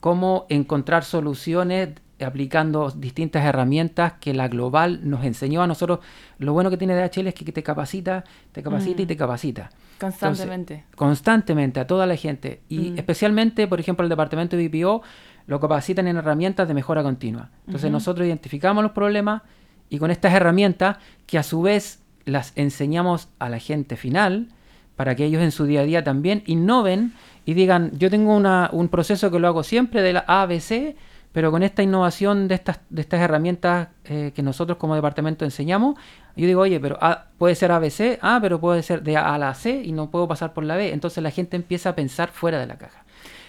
cómo 0.00 0.46
encontrar 0.48 1.04
soluciones 1.04 1.90
aplicando 2.20 2.90
distintas 2.90 3.44
herramientas 3.44 4.14
que 4.20 4.34
la 4.34 4.48
global 4.48 5.00
nos 5.08 5.24
enseñó 5.24 5.62
a 5.62 5.66
nosotros. 5.66 6.00
Lo 6.38 6.52
bueno 6.52 6.68
que 6.68 6.76
tiene 6.76 6.94
DHL 6.94 7.28
es 7.28 7.34
que 7.34 7.50
te 7.50 7.62
capacita, 7.62 8.24
te 8.52 8.62
capacita 8.62 9.02
y 9.02 9.06
te 9.06 9.14
mm. 9.14 9.18
capacita. 9.18 9.70
Constantemente. 9.98 10.84
constantemente 10.96 11.78
a 11.78 11.86
toda 11.86 12.06
la 12.06 12.16
gente. 12.16 12.62
Y 12.68 12.90
mm. 12.90 12.98
especialmente, 12.98 13.66
por 13.68 13.80
ejemplo, 13.80 14.02
el 14.02 14.08
departamento 14.08 14.56
de 14.56 14.68
BPO 14.68 15.02
lo 15.46 15.60
capacitan 15.60 16.08
en 16.08 16.16
herramientas 16.16 16.66
de 16.68 16.74
mejora 16.74 17.02
continua. 17.02 17.50
Entonces 17.66 17.90
nosotros 17.90 18.26
identificamos 18.26 18.82
los 18.82 18.92
problemas 18.92 19.42
y 19.90 19.98
con 19.98 20.10
estas 20.10 20.32
herramientas, 20.32 20.98
que 21.26 21.36
a 21.36 21.42
su 21.42 21.62
vez 21.62 22.00
las 22.24 22.52
enseñamos 22.56 23.28
a 23.38 23.48
la 23.48 23.58
gente 23.58 23.96
final 23.96 24.48
para 24.96 25.14
que 25.14 25.24
ellos 25.24 25.42
en 25.42 25.50
su 25.50 25.64
día 25.64 25.80
a 25.80 25.84
día 25.84 26.04
también 26.04 26.42
innoven 26.46 27.14
y 27.46 27.54
digan, 27.54 27.90
yo 27.98 28.10
tengo 28.10 28.36
una, 28.36 28.68
un 28.72 28.88
proceso 28.88 29.30
que 29.30 29.38
lo 29.38 29.48
hago 29.48 29.62
siempre 29.62 30.02
de 30.02 30.12
la 30.12 30.24
ABC, 30.26 30.94
pero 31.32 31.50
con 31.50 31.62
esta 31.62 31.82
innovación 31.82 32.48
de 32.48 32.56
estas, 32.56 32.80
de 32.90 33.02
estas 33.02 33.20
herramientas 33.20 33.88
eh, 34.04 34.32
que 34.34 34.42
nosotros 34.42 34.78
como 34.78 34.94
departamento 34.94 35.44
enseñamos, 35.44 35.96
yo 36.36 36.46
digo, 36.46 36.60
oye, 36.60 36.80
pero 36.80 36.98
puede 37.38 37.54
ser 37.54 37.72
ABC, 37.72 38.18
ah, 38.22 38.38
pero 38.40 38.60
puede 38.60 38.82
ser 38.82 39.02
de 39.02 39.16
A 39.16 39.34
a 39.34 39.38
la 39.38 39.54
C 39.54 39.82
y 39.84 39.92
no 39.92 40.10
puedo 40.10 40.28
pasar 40.28 40.52
por 40.52 40.64
la 40.64 40.76
B. 40.76 40.92
Entonces 40.92 41.22
la 41.22 41.30
gente 41.30 41.56
empieza 41.56 41.90
a 41.90 41.94
pensar 41.94 42.30
fuera 42.30 42.58
de 42.58 42.66
la 42.66 42.76
caja. 42.76 42.99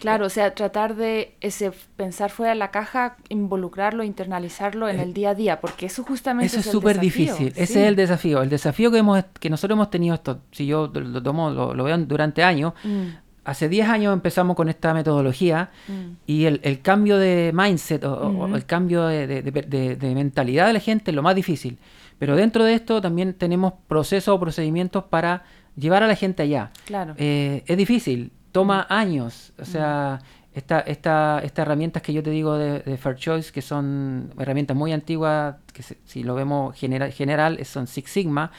Claro, 0.02 0.26
o 0.26 0.30
sea, 0.30 0.56
tratar 0.56 0.96
de 0.96 1.36
ese 1.42 1.72
pensar 1.96 2.32
fuera 2.32 2.54
de 2.54 2.58
la 2.58 2.72
caja, 2.72 3.18
involucrarlo, 3.30 4.04
internalizarlo 4.04 4.90
en 4.90 5.00
eh, 5.00 5.04
el 5.04 5.14
día 5.14 5.30
a 5.30 5.36
día, 5.36 5.62
porque 5.62 5.86
eso 5.86 6.04
justamente 6.04 6.48
eso 6.48 6.60
es 6.60 6.66
súper 6.66 7.00
difícil. 7.00 7.50
Ese 7.50 7.82
es 7.84 7.88
el 7.88 7.96
desafío. 7.96 8.42
El 8.42 8.50
desafío 8.50 8.90
que 8.90 8.98
hemos 8.98 9.24
que 9.40 9.52
nosotros 9.52 9.76
hemos 9.76 9.92
tenido 9.92 10.16
esto, 10.16 10.40
si 10.52 10.66
yo 10.66 10.92
lo 10.92 11.22
tomo, 11.22 11.52
lo, 11.52 11.84
veo 11.84 11.96
durante 12.00 12.44
años. 12.44 12.74
Mm. 12.84 13.10
Hace 13.44 13.70
10 13.70 13.90
años 13.90 14.14
empezamos 14.14 14.56
con 14.56 14.70
esta 14.70 14.92
metodología 14.96 15.70
mm. 15.88 16.12
y 16.26 16.46
el, 16.46 16.82
cambio 16.82 17.18
de 17.18 17.52
mindset 17.54 18.04
o, 18.04 18.56
el 18.56 18.66
cambio 18.66 19.06
de, 19.06 20.02
mentalidad 20.16 20.66
de 20.66 20.74
la 20.74 20.80
gente 20.80 21.12
es 21.12 21.16
lo 21.16 21.22
más 21.22 21.36
difícil. 21.36 21.78
Pero 22.18 22.36
dentro 22.36 22.64
de 22.64 22.74
esto 22.74 23.02
también 23.02 23.36
tenemos 23.36 23.74
procesos 23.88 24.36
o 24.36 24.40
procedimientos 24.40 25.04
para 25.04 25.44
llevar 25.76 26.02
a 26.02 26.08
la 26.08 26.16
gente 26.16 26.42
allá. 26.42 26.72
Claro. 26.86 27.14
Eh, 27.18 27.64
es 27.68 27.78
difícil 27.78 28.32
toma 28.52 28.86
años. 28.90 29.54
O 29.60 29.66
sea, 29.66 30.20
esta, 30.54 30.82
esta, 30.82 31.40
estas 31.44 31.64
herramientas 31.64 32.04
que 32.04 32.14
yo 32.14 32.22
te 32.24 32.30
digo 32.30 32.58
de, 32.58 32.98
Fair 32.98 33.16
Choice, 33.16 33.52
que 33.52 33.62
son 33.62 34.34
herramientas 34.38 34.76
muy 34.76 34.92
antiguas, 34.92 35.56
que 35.74 35.84
si 36.06 36.24
lo 36.24 36.36
vemos 36.36 36.76
general, 36.76 37.12
general 37.12 37.64
son 37.66 37.88
Six 37.88 38.10
Sigma, 38.10 38.52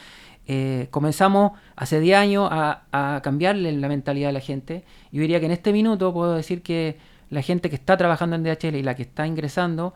eh, 0.45 0.87
comenzamos 0.91 1.53
hace 1.75 1.99
10 1.99 2.17
años 2.17 2.49
a, 2.51 2.83
a, 2.91 3.21
cambiarle 3.21 3.71
la 3.73 3.87
mentalidad 3.87 4.29
de 4.29 4.33
la 4.33 4.39
gente. 4.41 4.83
Yo 5.11 5.21
diría 5.21 5.39
que 5.39 5.45
en 5.45 5.53
este 5.53 5.71
minuto 5.71 6.13
puedo 6.13 6.35
decir 6.35 6.63
que 6.63 6.97
la 7.29 7.41
gente 7.41 7.69
que 7.69 7.75
está 7.75 7.95
trabajando 7.97 8.35
en 8.35 8.43
DHL 8.43 8.75
y 8.75 8.83
la 8.83 8.95
que 8.95 9.03
está 9.03 9.25
ingresando, 9.25 9.93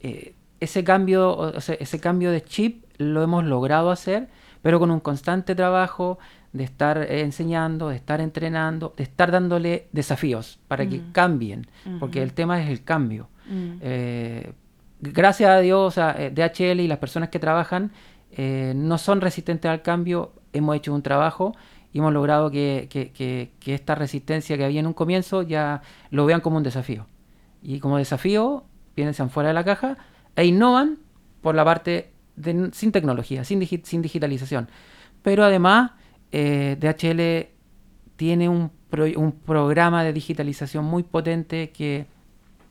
eh, 0.00 0.34
ese 0.60 0.84
cambio, 0.84 1.36
o 1.36 1.60
sea, 1.60 1.76
ese 1.78 2.00
cambio 2.00 2.30
de 2.30 2.42
chip 2.42 2.84
lo 2.98 3.22
hemos 3.22 3.44
logrado 3.44 3.90
hacer, 3.90 4.28
pero 4.62 4.78
con 4.78 4.90
un 4.90 5.00
constante 5.00 5.54
trabajo 5.54 6.18
de 6.52 6.64
estar 6.64 7.10
enseñando, 7.10 7.88
de 7.90 7.96
estar 7.96 8.20
entrenando, 8.20 8.94
de 8.96 9.02
estar 9.04 9.30
dándole 9.30 9.88
desafíos 9.92 10.58
para 10.68 10.88
que 10.88 10.98
Mm. 10.98 11.12
cambien, 11.12 11.66
porque 12.00 12.22
el 12.22 12.32
tema 12.32 12.62
es 12.62 12.68
el 12.70 12.82
cambio. 12.84 13.28
Mm. 13.48 13.72
Eh, 13.80 14.52
gracias 15.00 15.50
a 15.50 15.58
Dios, 15.60 15.94
sea, 15.94 16.14
eh, 16.18 16.30
DHL 16.30 16.80
y 16.82 16.88
las 16.88 16.98
personas 16.98 17.28
que 17.28 17.38
trabajan 17.38 17.90
eh, 18.30 18.72
no 18.76 18.98
son 18.98 19.20
resistentes 19.22 19.70
al 19.70 19.80
cambio. 19.82 20.32
Hemos 20.52 20.76
hecho 20.76 20.92
un 20.94 21.02
trabajo 21.02 21.54
y 21.92 21.98
hemos 21.98 22.12
logrado 22.12 22.50
que, 22.50 22.86
que- 22.90 23.10
que- 23.12 23.50
que 23.58 23.74
esta 23.74 23.94
resistencia 23.94 24.56
que 24.58 24.64
había 24.66 24.80
en 24.80 24.86
un 24.86 24.92
comienzo 24.92 25.42
ya 25.42 25.80
lo 26.10 26.26
vean 26.26 26.40
como 26.42 26.58
un 26.58 26.62
desafío. 26.62 27.06
Y 27.62 27.80
como 27.80 27.96
desafío, 27.96 28.64
piensan 28.94 29.30
fuera 29.30 29.48
de 29.48 29.54
la 29.54 29.64
caja 29.64 29.96
e 30.36 30.44
innovan 30.44 30.98
por 31.40 31.54
la 31.54 31.64
parte 31.64 32.10
de 32.36 32.68
sin 32.72 32.92
tecnología, 32.92 33.44
sin, 33.44 33.60
digi- 33.60 33.82
sin 33.84 34.02
digitalización. 34.02 34.68
Pero 35.22 35.42
además, 35.42 35.92
eh, 36.32 36.76
DHL 36.78 37.54
tiene 38.16 38.48
un, 38.48 38.70
pro- 38.90 39.06
un 39.16 39.32
programa 39.32 40.04
de 40.04 40.12
digitalización 40.12 40.84
muy 40.84 41.02
potente 41.02 41.70
que 41.70 42.06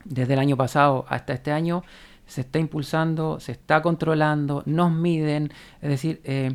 desde 0.04 0.34
el 0.34 0.38
año 0.38 0.56
pasado 0.56 1.04
hasta 1.08 1.32
este 1.32 1.52
año 1.52 1.82
se 2.26 2.42
está 2.42 2.58
impulsando, 2.58 3.40
se 3.40 3.52
está 3.52 3.80
controlando, 3.82 4.62
nos 4.66 4.92
miden, 4.92 5.50
es 5.80 5.88
decir, 5.88 6.20
eh, 6.24 6.54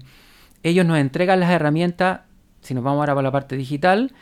ellos 0.62 0.86
nos 0.86 0.98
entregan 1.00 1.40
las 1.40 1.50
herramientas, 1.50 2.22
si 2.62 2.74
nos 2.74 2.84
vamos 2.84 3.00
ahora 3.00 3.16
para 3.16 3.24
la 3.24 3.32
parte 3.32 3.58
digital, 3.58 4.14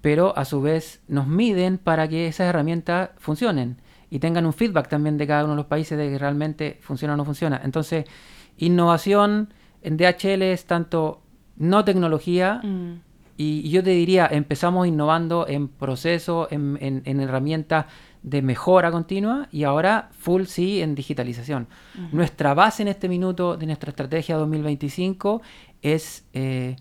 pero 0.00 0.36
a 0.36 0.44
su 0.44 0.60
vez 0.60 1.00
nos 1.08 1.26
miden 1.26 1.78
para 1.78 2.06
que 2.08 2.26
esas 2.26 2.48
herramientas 2.48 3.10
funcionen 3.18 3.80
y 4.10 4.18
tengan 4.18 4.46
un 4.46 4.52
feedback 4.52 4.88
también 4.88 5.16
de 5.16 5.26
cada 5.26 5.44
uno 5.44 5.52
de 5.54 5.56
los 5.58 5.66
países 5.66 5.96
de 5.96 6.10
que 6.10 6.18
realmente 6.18 6.78
funciona 6.80 7.14
o 7.14 7.16
no 7.16 7.24
funciona. 7.24 7.60
Entonces, 7.64 8.04
innovación 8.58 9.52
en 9.82 9.96
DHL 9.96 10.42
es 10.42 10.64
tanto 10.66 11.22
no 11.56 11.84
tecnología, 11.84 12.60
Mm. 12.62 13.00
y, 13.38 13.68
yo 13.70 13.82
te 13.82 13.90
diría, 13.90 14.26
empezamos 14.30 14.86
innovando 14.86 15.46
en 15.48 15.68
procesos, 15.68 16.48
en, 16.50 16.78
en- 16.80 17.02
en 17.04 17.20
herramientas 17.20 17.86
de 18.22 18.42
mejora 18.42 18.90
continua 18.90 19.46
y 19.52 19.64
ahora 19.64 20.08
full 20.18 20.44
sí 20.44 20.80
en 20.80 20.94
digitalización. 20.94 21.68
Nuestra 22.12 22.54
base 22.54 22.82
en 22.82 22.88
este 22.88 23.08
minuto 23.08 23.56
de 23.56 23.66
nuestra 23.66 23.90
estrategia 23.90 24.36
2025 24.36 25.42
es, 25.82 26.24
eh, 26.32 26.76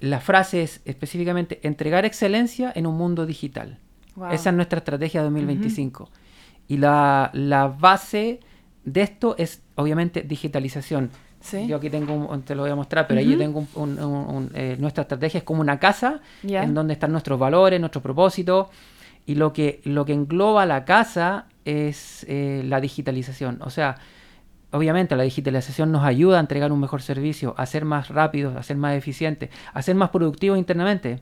la 0.00 0.18
frase 0.20 0.62
es 0.62 0.80
específicamente 0.86 1.60
entregar 1.62 2.04
excelencia 2.04 2.72
en 2.74 2.86
un 2.86 2.96
mundo 2.96 3.24
digital. 3.26 3.78
Wow. 4.16 4.30
Esa 4.32 4.50
es 4.50 4.56
nuestra 4.56 4.78
estrategia 4.78 5.22
2025. 5.22 6.10
Y 6.66 6.78
la, 6.78 7.30
la 7.34 7.68
base 7.68 8.40
de 8.84 9.02
esto 9.02 9.34
es 9.38 9.62
obviamente 9.76 10.22
digitalización. 10.22 11.10
Sí. 11.40 11.66
Yo 11.66 11.76
aquí 11.76 11.88
tengo, 11.90 12.12
un, 12.14 12.42
te 12.42 12.54
lo 12.54 12.62
voy 12.62 12.70
a 12.70 12.74
mostrar, 12.76 13.06
pero 13.06 13.20
ahí 13.20 13.26
yo 13.32 13.38
tengo 13.38 13.60
un, 13.60 13.68
un- 13.74 13.98
un- 14.04 14.34
un, 14.36 14.50
eh, 14.54 14.76
nuestra 14.78 15.02
estrategia 15.02 15.38
es 15.38 15.44
como 15.44 15.60
una 15.62 15.78
casa 15.78 16.20
en 16.64 16.74
donde 16.74 16.92
están 16.92 17.12
nuestros 17.12 17.38
valores, 17.38 17.80
nuestros 17.80 18.02
propósitos 18.02 18.68
y 19.26 19.34
lo 19.36 19.52
que, 19.52 19.80
lo 19.84 20.04
que 20.04 20.12
engloba 20.12 20.66
la 20.66 20.84
casa 20.84 21.46
es 21.64 22.24
eh, 22.28 22.62
la 22.66 22.80
digitalización. 22.80 23.58
O 23.62 23.70
sea, 23.70 23.96
obviamente 24.72 25.16
la 25.16 25.22
digitalización 25.22 25.90
nos 25.92 26.04
ayuda 26.04 26.36
a 26.36 26.40
entregar 26.40 26.72
un 26.72 26.80
mejor 26.80 27.02
servicio, 27.02 27.54
a 27.56 27.66
ser 27.66 27.84
más 27.84 28.08
rápidos, 28.08 28.56
a 28.56 28.62
ser 28.62 28.76
más 28.76 28.94
eficientes, 28.96 29.50
a 29.72 29.82
ser 29.82 29.94
más 29.96 30.10
productivos 30.10 30.58
internamente. 30.58 31.20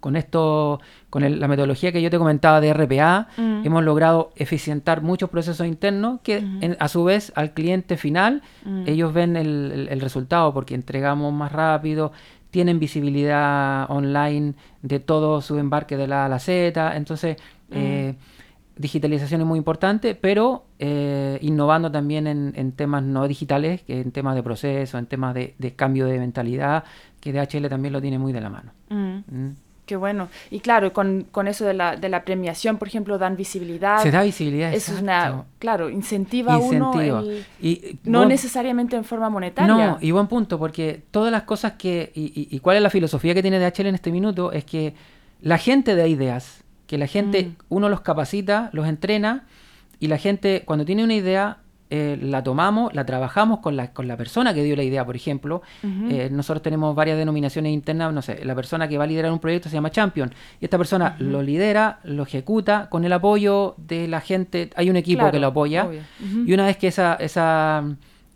Con 0.00 0.14
esto, 0.16 0.80
con 1.10 1.24
el- 1.24 1.40
la 1.40 1.48
metodología 1.48 1.90
que 1.92 2.00
yo 2.00 2.08
te 2.10 2.18
comentaba 2.18 2.60
de 2.60 2.68
RPA, 2.72 3.28
Mm. 3.36 3.62
hemos 3.66 3.82
logrado 3.84 4.30
eficientar 4.36 5.02
muchos 5.02 5.28
procesos 5.30 5.66
internos 5.66 6.20
que 6.22 6.36
en- 6.36 6.76
a 6.78 6.88
su 6.88 7.02
vez 7.04 7.32
al 7.34 7.52
cliente 7.52 7.96
final 7.96 8.42
Mm. 8.64 8.82
ellos 8.86 9.12
ven 9.12 9.36
el, 9.36 9.72
el- 9.72 9.88
el 9.88 10.00
resultado 10.00 10.54
porque 10.54 10.74
entregamos 10.74 11.32
más 11.32 11.50
rápido, 11.52 12.12
tienen 12.50 12.78
visibilidad 12.78 13.90
online 13.90 14.54
de 14.82 15.00
todo 15.00 15.42
su 15.42 15.58
embarque 15.58 15.96
de 15.96 16.06
la 16.06 16.22
A 16.22 16.26
a 16.26 16.28
la 16.28 16.38
Z, 16.38 16.96
entonces 16.96 17.36
Mm. 17.70 17.74
eh, 17.76 18.14
digitalización 18.76 19.40
es 19.40 19.46
muy 19.46 19.58
importante, 19.58 20.14
pero 20.14 20.64
eh, 20.78 21.38
innovando 21.42 21.90
también 21.90 22.28
en, 22.28 22.52
en 22.54 22.70
temas 22.70 23.02
no 23.02 23.26
digitales, 23.26 23.82
que 23.82 24.00
en 24.00 24.12
temas 24.12 24.36
de 24.36 24.42
proceso, 24.44 24.96
en 24.98 25.06
temas 25.06 25.34
de, 25.34 25.56
de 25.58 25.74
cambio 25.74 26.06
de 26.06 26.20
mentalidad, 26.20 26.84
que 27.20 27.32
DHL 27.32 27.68
también 27.68 27.92
lo 27.92 28.00
tiene 28.00 28.16
muy 28.20 28.32
de 28.32 28.40
la 28.40 28.48
mano. 28.50 28.70
Qué 29.88 29.96
bueno. 29.96 30.28
Y 30.50 30.60
claro, 30.60 30.92
con, 30.92 31.26
con 31.32 31.48
eso 31.48 31.64
de 31.64 31.72
la, 31.72 31.96
de 31.96 32.10
la 32.10 32.22
premiación, 32.22 32.76
por 32.76 32.86
ejemplo, 32.88 33.16
dan 33.16 33.36
visibilidad. 33.36 34.02
Se 34.02 34.10
da 34.10 34.22
visibilidad. 34.22 34.72
Eso 34.74 34.92
es 34.92 35.00
una, 35.00 35.44
claro, 35.58 35.88
incentiva 35.88 36.52
a 36.54 36.58
uno 36.58 36.92
Incentiva. 36.92 37.20
el- 37.20 37.44
Y, 37.60 37.98
no 38.04 38.18
buen- 38.18 38.28
necesariamente 38.28 38.96
en 38.96 39.04
forma 39.04 39.30
monetaria. 39.30 39.74
No, 39.74 39.98
y 40.00 40.10
buen 40.10 40.26
punto, 40.26 40.58
porque 40.58 41.02
todas 41.10 41.32
las 41.32 41.44
cosas 41.44 41.72
que. 41.78 42.12
Y, 42.14 42.24
y- 42.38 42.54
y 42.54 42.60
cuál 42.60 42.76
es 42.76 42.82
la 42.82 42.90
filosofía 42.90 43.32
que 43.34 43.40
tiene 43.40 43.58
DHL 43.58 43.88
en 43.88 43.94
este 43.94 44.12
minuto? 44.12 44.52
Es 44.52 44.66
que 44.66 44.92
la 45.40 45.56
gente 45.56 45.96
da 45.96 46.06
ideas, 46.06 46.62
que 46.86 46.98
la 46.98 47.06
gente, 47.06 47.44
Mm. 47.44 47.56
uno 47.70 47.88
los 47.88 48.02
capacita, 48.02 48.68
los 48.74 48.86
entrena, 48.86 49.46
y 50.00 50.08
la 50.08 50.18
gente, 50.18 50.64
cuando 50.66 50.84
tiene 50.84 51.02
una 51.02 51.14
idea, 51.14 51.58
eh, 51.90 52.18
la 52.20 52.42
tomamos, 52.42 52.94
la 52.94 53.06
trabajamos 53.06 53.60
con 53.60 53.76
la, 53.76 53.92
con 53.92 54.06
la 54.08 54.16
persona 54.16 54.52
que 54.52 54.62
dio 54.62 54.76
la 54.76 54.82
idea, 54.82 55.06
por 55.06 55.16
ejemplo. 55.16 55.62
Eh, 55.82 56.28
nosotros 56.30 56.62
tenemos 56.62 56.94
varias 56.94 57.16
denominaciones 57.16 57.72
internas, 57.72 58.12
no 58.12 58.20
sé, 58.20 58.44
la 58.44 58.54
persona 58.54 58.88
que 58.88 58.98
va 58.98 59.04
a 59.04 59.06
liderar 59.06 59.32
un 59.32 59.38
proyecto 59.38 59.68
se 59.68 59.74
llama 59.74 59.90
Champion, 59.90 60.30
y 60.60 60.64
esta 60.64 60.76
persona 60.76 61.16
lo 61.18 61.42
lidera, 61.42 62.00
lo 62.04 62.24
ejecuta 62.24 62.88
con 62.90 63.04
el 63.04 63.12
apoyo 63.12 63.74
de 63.78 64.06
la 64.06 64.20
gente, 64.20 64.70
hay 64.76 64.90
un 64.90 64.96
equipo 64.96 65.20
Claro, 65.20 65.32
que 65.32 65.40
lo 65.40 65.46
apoya, 65.46 65.88
y 66.46 66.52
una 66.52 66.66
vez 66.66 66.76
que 66.76 66.88
esa, 66.88 67.14
esa, 67.14 67.84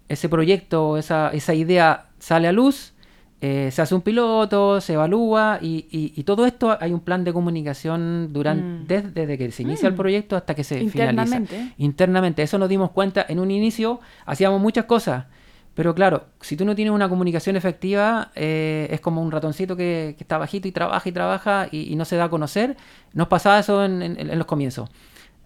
ese 0.08 0.28
proyecto, 0.28 0.96
esa, 0.96 1.30
esa 1.30 1.54
idea 1.54 2.06
sale 2.18 2.48
a 2.48 2.52
luz, 2.52 2.94
eh, 3.44 3.70
se 3.72 3.82
hace 3.82 3.92
un 3.94 4.02
piloto, 4.02 4.80
se 4.80 4.92
evalúa 4.92 5.58
y, 5.60 5.86
y- 5.90 6.12
y 6.14 6.22
todo 6.22 6.46
esto 6.46 6.78
hay 6.80 6.92
un 6.92 7.00
plan 7.00 7.24
de 7.24 7.32
comunicación 7.32 8.32
durante, 8.32 8.62
Mm. 8.64 8.86
desde, 8.86 9.10
desde 9.10 9.36
que 9.38 9.50
se 9.50 9.62
inicia 9.64 9.88
el 9.88 9.94
Mm. 9.94 9.96
proyecto 9.96 10.36
hasta 10.36 10.54
que 10.54 10.62
se 10.62 10.80
Internamente. 10.80 11.48
finaliza. 11.48 11.74
Internamente. 11.78 12.42
Eso 12.44 12.56
nos 12.58 12.68
dimos 12.68 12.90
cuenta. 12.92 13.26
En 13.28 13.40
un 13.40 13.50
inicio 13.50 13.98
hacíamos 14.26 14.60
muchas 14.60 14.84
cosas, 14.84 15.24
pero 15.74 15.92
claro, 15.92 16.26
si 16.40 16.56
tú 16.56 16.64
no 16.64 16.76
tienes 16.76 16.94
una 16.94 17.08
comunicación 17.08 17.56
efectiva, 17.56 18.30
eh, 18.36 18.86
es 18.92 19.00
como 19.00 19.20
un 19.20 19.32
ratoncito 19.32 19.74
que, 19.76 20.14
que 20.16 20.22
está 20.22 20.38
bajito 20.38 20.68
y 20.68 20.72
trabaja 20.72 21.08
y 21.08 21.12
trabaja 21.12 21.66
y, 21.72 21.92
y 21.92 21.96
no 21.96 22.04
se 22.04 22.14
da 22.14 22.24
a 22.24 22.30
conocer. 22.30 22.76
Nos 23.12 23.26
pasaba 23.26 23.58
eso 23.58 23.84
en- 23.84 24.02
en- 24.02 24.20
en 24.30 24.38
los 24.38 24.46
comienzos. 24.46 24.88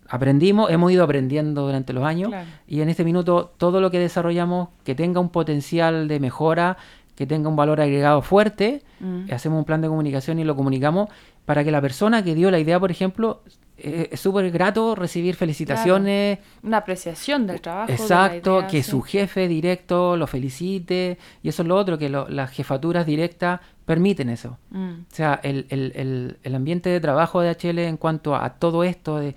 Aprendimos, 0.09 0.71
hemos 0.71 0.93
ido 0.93 1.03
aprendiendo 1.03 1.67
durante 1.67 1.93
los 1.93 2.05
años 2.05 2.29
Claro. 2.29 2.47
y 2.69 2.81
en 2.81 2.89
este 2.89 3.03
minuto 3.05 3.53
todo 3.57 3.81
lo 3.81 3.91
que 3.91 3.99
desarrollamos 3.99 4.69
que 4.85 4.95
tenga 4.95 5.19
un 5.19 5.31
potencial 5.31 6.07
de 6.07 6.21
mejora, 6.21 6.77
que 7.17 7.27
tenga 7.27 7.49
un 7.49 7.57
valor 7.57 7.81
agregado 7.81 8.23
fuerte, 8.23 8.83
Mm. 9.01 9.33
hacemos 9.33 9.59
un 9.59 9.65
plan 9.65 9.81
de 9.81 9.89
comunicación 9.89 10.39
y 10.39 10.45
lo 10.45 10.55
comunicamos 10.55 11.09
para 11.45 11.65
que 11.65 11.71
la 11.71 11.81
persona 11.81 12.23
que 12.23 12.35
dio 12.35 12.51
la 12.51 12.59
idea, 12.59 12.79
por 12.79 12.91
ejemplo, 12.91 13.43
eh, 13.79 14.09
es 14.13 14.21
súper 14.21 14.51
grato 14.51 14.95
recibir 14.95 15.35
felicitaciones, 15.37 16.39
Una 16.63 16.79
apreciación 16.79 17.47
del 17.47 17.61
trabajo. 17.61 17.89
de 17.89 17.93
exacto, 17.95 18.59
idea, 18.61 18.69
que 18.69 18.83
sí. 18.83 18.91
su 18.91 19.03
jefe 19.03 19.49
directo 19.49 20.17
lo 20.17 20.27
felicite 20.27 21.19
y 21.43 21.49
eso 21.51 21.63
es 21.63 21.69
lo 21.69 21.77
otro, 21.77 21.99
que 21.99 22.09
lo- 22.09 22.29
las 22.29 22.51
jefaturas 22.51 23.05
directas 23.07 23.61
permiten 23.85 24.29
eso. 24.31 24.59
Mm. 24.71 24.91
O 25.11 25.15
sea, 25.15 25.39
el, 25.43 25.67
el- 25.69 25.93
el- 25.95 26.39
el 26.43 26.55
ambiente 26.55 26.89
de 26.91 27.01
trabajo 27.01 27.41
de 27.41 27.51
HL 27.51 27.79
en 27.87 27.97
cuanto 27.99 28.35
a, 28.35 28.51
todo 28.55 28.83
esto 28.85 29.19
de, 29.19 29.35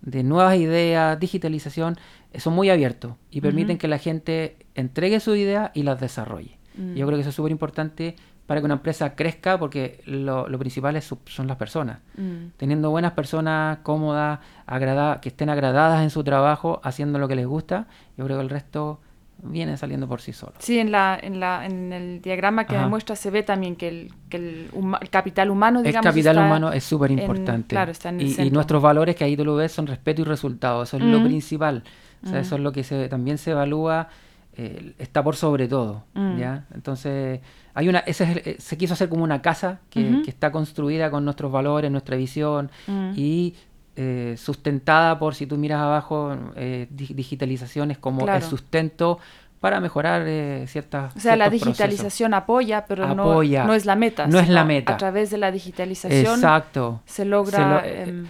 de 0.00 0.22
nuevas 0.22 0.56
ideas, 0.56 1.18
digitalización, 1.20 1.96
eh, 2.32 2.40
son 2.40 2.54
muy 2.54 2.70
abiertos 2.70 3.12
y 3.30 3.40
permiten 3.42 3.78
que 3.78 3.88
la 3.88 3.98
gente 3.98 4.56
entregue 4.74 5.20
su 5.20 5.36
idea 5.36 5.70
y 5.74 5.82
las 5.82 6.00
desarrolle. 6.00 6.58
Mm. 6.76 6.94
Yo 6.94 7.06
creo 7.06 7.16
que 7.16 7.20
eso 7.22 7.30
es 7.30 7.36
súper 7.36 7.52
importante 7.52 8.16
para 8.46 8.60
que 8.60 8.64
una 8.64 8.74
empresa 8.74 9.14
crezca 9.14 9.58
porque 9.58 10.00
lo, 10.04 10.48
lo 10.48 10.58
principal 10.58 10.96
es 10.96 11.04
su- 11.04 11.18
son 11.26 11.46
las 11.46 11.56
personas. 11.56 11.98
Mm. 12.16 12.48
Teniendo 12.56 12.90
buenas 12.90 13.12
personas 13.12 13.78
cómodas, 13.82 14.40
agrada- 14.66 15.20
que 15.20 15.28
estén 15.28 15.48
agradadas 15.48 16.02
en 16.02 16.10
su 16.10 16.24
trabajo, 16.24 16.80
haciendo 16.82 17.18
lo 17.18 17.28
que 17.28 17.36
les 17.36 17.46
gusta, 17.46 17.86
yo 18.16 18.24
creo 18.24 18.38
que 18.38 18.42
el 18.44 18.50
resto 18.50 19.00
viene 19.44 19.76
saliendo 19.76 20.06
por 20.06 20.20
sí 20.20 20.32
solo. 20.32 20.52
Sí, 20.60 20.78
en, 20.78 20.92
la, 20.92 21.18
en, 21.20 21.40
la, 21.40 21.66
en 21.66 21.92
el 21.92 22.20
diagrama 22.22 22.64
que 22.64 22.76
Ajá. 22.76 22.84
me 22.84 22.90
muestra 22.90 23.16
se 23.16 23.28
ve 23.30 23.42
también 23.42 23.74
que 23.74 23.88
el, 23.88 24.12
que 24.28 24.36
el, 24.36 24.70
huma- 24.72 24.98
el 25.00 25.10
capital 25.10 25.50
humano, 25.50 25.80
El 25.80 25.86
digamos, 25.86 26.04
capital 26.06 26.36
está 26.36 26.46
humano 26.46 26.72
es 26.72 26.84
súper 26.84 27.10
importante. 27.10 27.68
claro, 27.68 27.90
está 27.90 28.10
en 28.10 28.20
el 28.20 28.46
y, 28.46 28.50
nuestros 28.50 28.80
valores 28.82 29.16
que 29.16 29.24
ahí 29.24 29.36
tú 29.36 29.44
lo 29.44 29.56
ves 29.56 29.72
son 29.72 29.86
respeto 29.88 30.22
y 30.22 30.24
resultado. 30.24 30.82
Eso 30.84 30.96
es 30.96 31.02
lo 31.02 31.18
Mm. 31.20 31.24
principal. 31.24 31.82
O 32.24 32.28
sea, 32.28 32.38
Mm. 32.38 32.42
eso 32.42 32.54
es 32.54 32.60
lo 32.60 32.70
que 32.72 32.84
se, 32.84 33.08
también 33.08 33.36
se 33.38 33.50
evalúa, 33.50 34.08
eh, 34.54 34.94
está 34.98 35.22
por 35.22 35.36
sobre 35.36 35.66
todo. 35.68 36.04
Mm. 36.14 36.38
¿ya? 36.38 36.64
Entonces, 36.74 37.40
hay 37.74 37.88
una, 37.88 38.00
ese 38.00 38.24
es 38.24 38.46
eh, 38.46 38.56
se 38.58 38.76
quiso 38.76 38.94
hacer 38.94 39.08
como 39.08 39.24
una 39.24 39.40
casa 39.40 39.80
que, 39.88 40.22
está 40.26 40.52
construida 40.52 41.10
con 41.10 41.24
nuestros 41.24 41.50
valores, 41.50 41.90
nuestra 41.90 42.16
visión 42.16 42.70
Mm. 42.86 43.12
y 43.16 43.54
eh, 43.96 44.36
sustentada 44.38 45.18
por, 45.18 45.34
si 45.34 45.46
tú 45.46 45.56
miras 45.58 45.80
abajo, 45.80 46.34
eh, 46.56 46.86
di- 46.90 47.12
digitalizaciones 47.14 47.98
como 47.98 48.22
Claro. 48.24 48.38
el 48.38 48.42
sustento 48.50 49.18
para 49.60 49.80
mejorar 49.80 50.24
ciertas. 50.66 51.14
O 51.14 51.20
sea, 51.20 51.36
la 51.36 51.48
digitalización 51.48 52.34
apoya, 52.34 52.84
pero 52.86 53.06
no, 53.14 53.42
no, 53.44 53.74
es 53.74 53.84
la 53.86 53.94
meta. 53.94 54.26
No 54.26 54.40
es 54.40 54.48
la 54.48 54.64
meta. 54.64 54.94
A 54.94 54.96
través 54.96 55.30
de 55.30 55.38
la 55.38 55.52
digitalización 55.52 56.34
Exacto. 56.34 57.00
se 57.04 57.24
logra. 57.24 57.84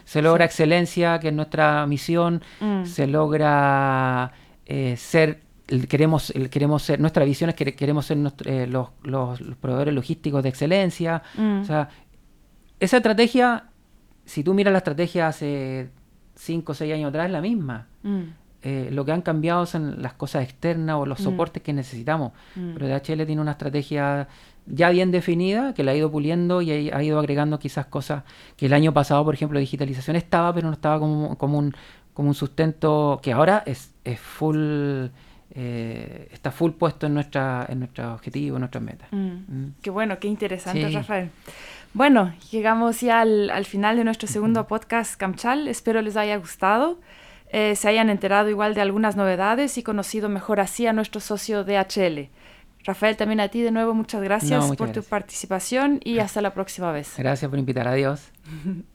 Se, 0.05 0.21
logra 0.21 0.45
excelencia, 0.45 1.19
que 1.21 1.29
es 1.29 1.35
nuestra 1.35 1.87
misión. 1.87 2.43
Mm. 2.61 2.85
Se 2.85 3.07
logra 3.07 4.31
ser. 4.97 5.42
Queremos, 5.67 6.33
queremos 6.51 6.83
ser, 6.83 7.01
nuestra 7.01 7.25
visión 7.25 7.51
es 7.51 7.57
que 7.57 7.75
queremos 7.75 8.07
ser 8.07 8.19
eh, 8.45 8.67
los, 8.67 8.89
los, 9.05 9.41
proveedores 9.61 9.95
logísticos 9.95 10.43
de 10.43 10.49
excelencia. 10.49 11.23
Mm. 11.37 11.61
O 11.61 11.65
sea, 11.65 11.89
esa 12.81 12.97
estrategia, 12.97 13.67
si 14.25 14.43
tú 14.43 14.55
miras 14.55 14.73
la 14.73 14.79
estrategia 14.79 15.29
hace 15.29 15.91
5 16.35 16.73
o 16.73 16.75
6 16.75 16.95
años 16.95 17.09
atrás, 17.11 17.27
es 17.27 17.33
la 17.33 17.41
misma. 17.41 17.87
Mm. 18.03 18.23
Eh, 18.65 18.91
lo 18.93 19.05
que 19.05 19.11
han 19.11 19.23
cambiado 19.23 19.67
son 19.67 20.01
las 20.03 20.13
cosas 20.13 20.45
externas 20.45 20.97
o 20.97 21.07
los 21.07 21.21
mm. 21.21 21.25
soportes 21.25 21.63
que 21.63 21.73
necesitamos. 21.73 22.33
Pero 22.55 22.87
DHL 22.87 23.27
tiene 23.27 23.41
una 23.41 23.53
estrategia 23.53 24.29
ya 24.67 24.91
bien 24.91 25.11
definida 25.11 25.75
que 25.75 25.83
la 25.83 25.93
ha 25.93 25.97
ido 25.97 26.11
puliendo 26.11 26.63
y 26.63 26.91
ha, 26.91 27.03
ido 27.03 27.19
agregando 27.19 27.59
quizás 27.59 27.87
cosas 27.87 28.23
que 28.57 28.67
el 28.67 28.73
año 28.73 28.93
pasado, 28.93 29.25
por 29.25 29.35
ejemplo, 29.35 29.59
digitalización 29.59 30.17
estaba, 30.17 30.55
pero 30.55 30.69
no 30.69 30.75
estaba 30.75 31.01
como, 31.01 31.37
como, 31.37 31.59
un, 31.59 31.75
como 32.15 32.29
un 32.29 32.35
sustento 32.35 33.21
que 33.23 33.33
ahora 33.33 33.63
es, 33.67 33.95
es 34.05 34.21
full. 34.21 35.07
Eh, 35.55 36.29
está 36.33 36.51
full 36.51 36.73
puesto 36.73 37.07
en 37.07 37.15
nuestra 37.15 37.67
en 37.69 37.81
nuestros 37.81 38.15
objetivos, 38.15 38.57
en 38.57 38.61
nuestras 38.61 38.83
metas. 38.83 39.09
Mm. 39.11 39.73
Qué 39.83 39.91
bueno, 39.91 40.19
qué 40.19 40.29
interesante, 40.29 40.89
Rafael. 40.89 41.31
Bueno, 41.95 42.35
llegamos 42.51 43.03
ya 43.03 43.21
al, 43.21 43.51
al, 43.51 43.67
final 43.67 43.97
de 43.97 44.05
nuestro 44.05 44.27
segundo 44.27 44.67
podcast 44.67 45.17
Camchal. 45.17 45.69
Espero 45.69 46.01
les 46.01 46.17
haya 46.17 46.37
gustado. 46.37 46.99
Eh, 47.53 47.77
se 47.77 47.87
hayan 47.87 48.09
enterado 48.09 48.49
igual 48.49 48.75
de 48.75 48.81
algunas 48.81 49.15
novedades 49.15 49.77
y 49.77 49.83
conocido 49.83 50.31
mejor 50.31 50.59
así 50.59 50.87
a 50.87 50.95
nuestro 50.95 51.21
socio 51.21 51.65
DHL. 51.65 52.31
Rafael, 52.85 53.17
también 53.17 53.41
a 53.41 53.49
ti 53.49 53.61
de 53.61 53.71
nuevo 53.71 53.93
muchas 53.93 54.23
gracias 54.23 54.75
por 54.77 54.91
tu 54.91 55.03
participación 55.03 56.01
y 56.03 56.19
hasta 56.21 56.41
la 56.41 56.55
próxima 56.55 56.93
vez. 56.93 57.15
Gracias 57.19 57.49
por 57.49 57.59
invitar. 57.59 57.87
Adiós. 57.87 58.31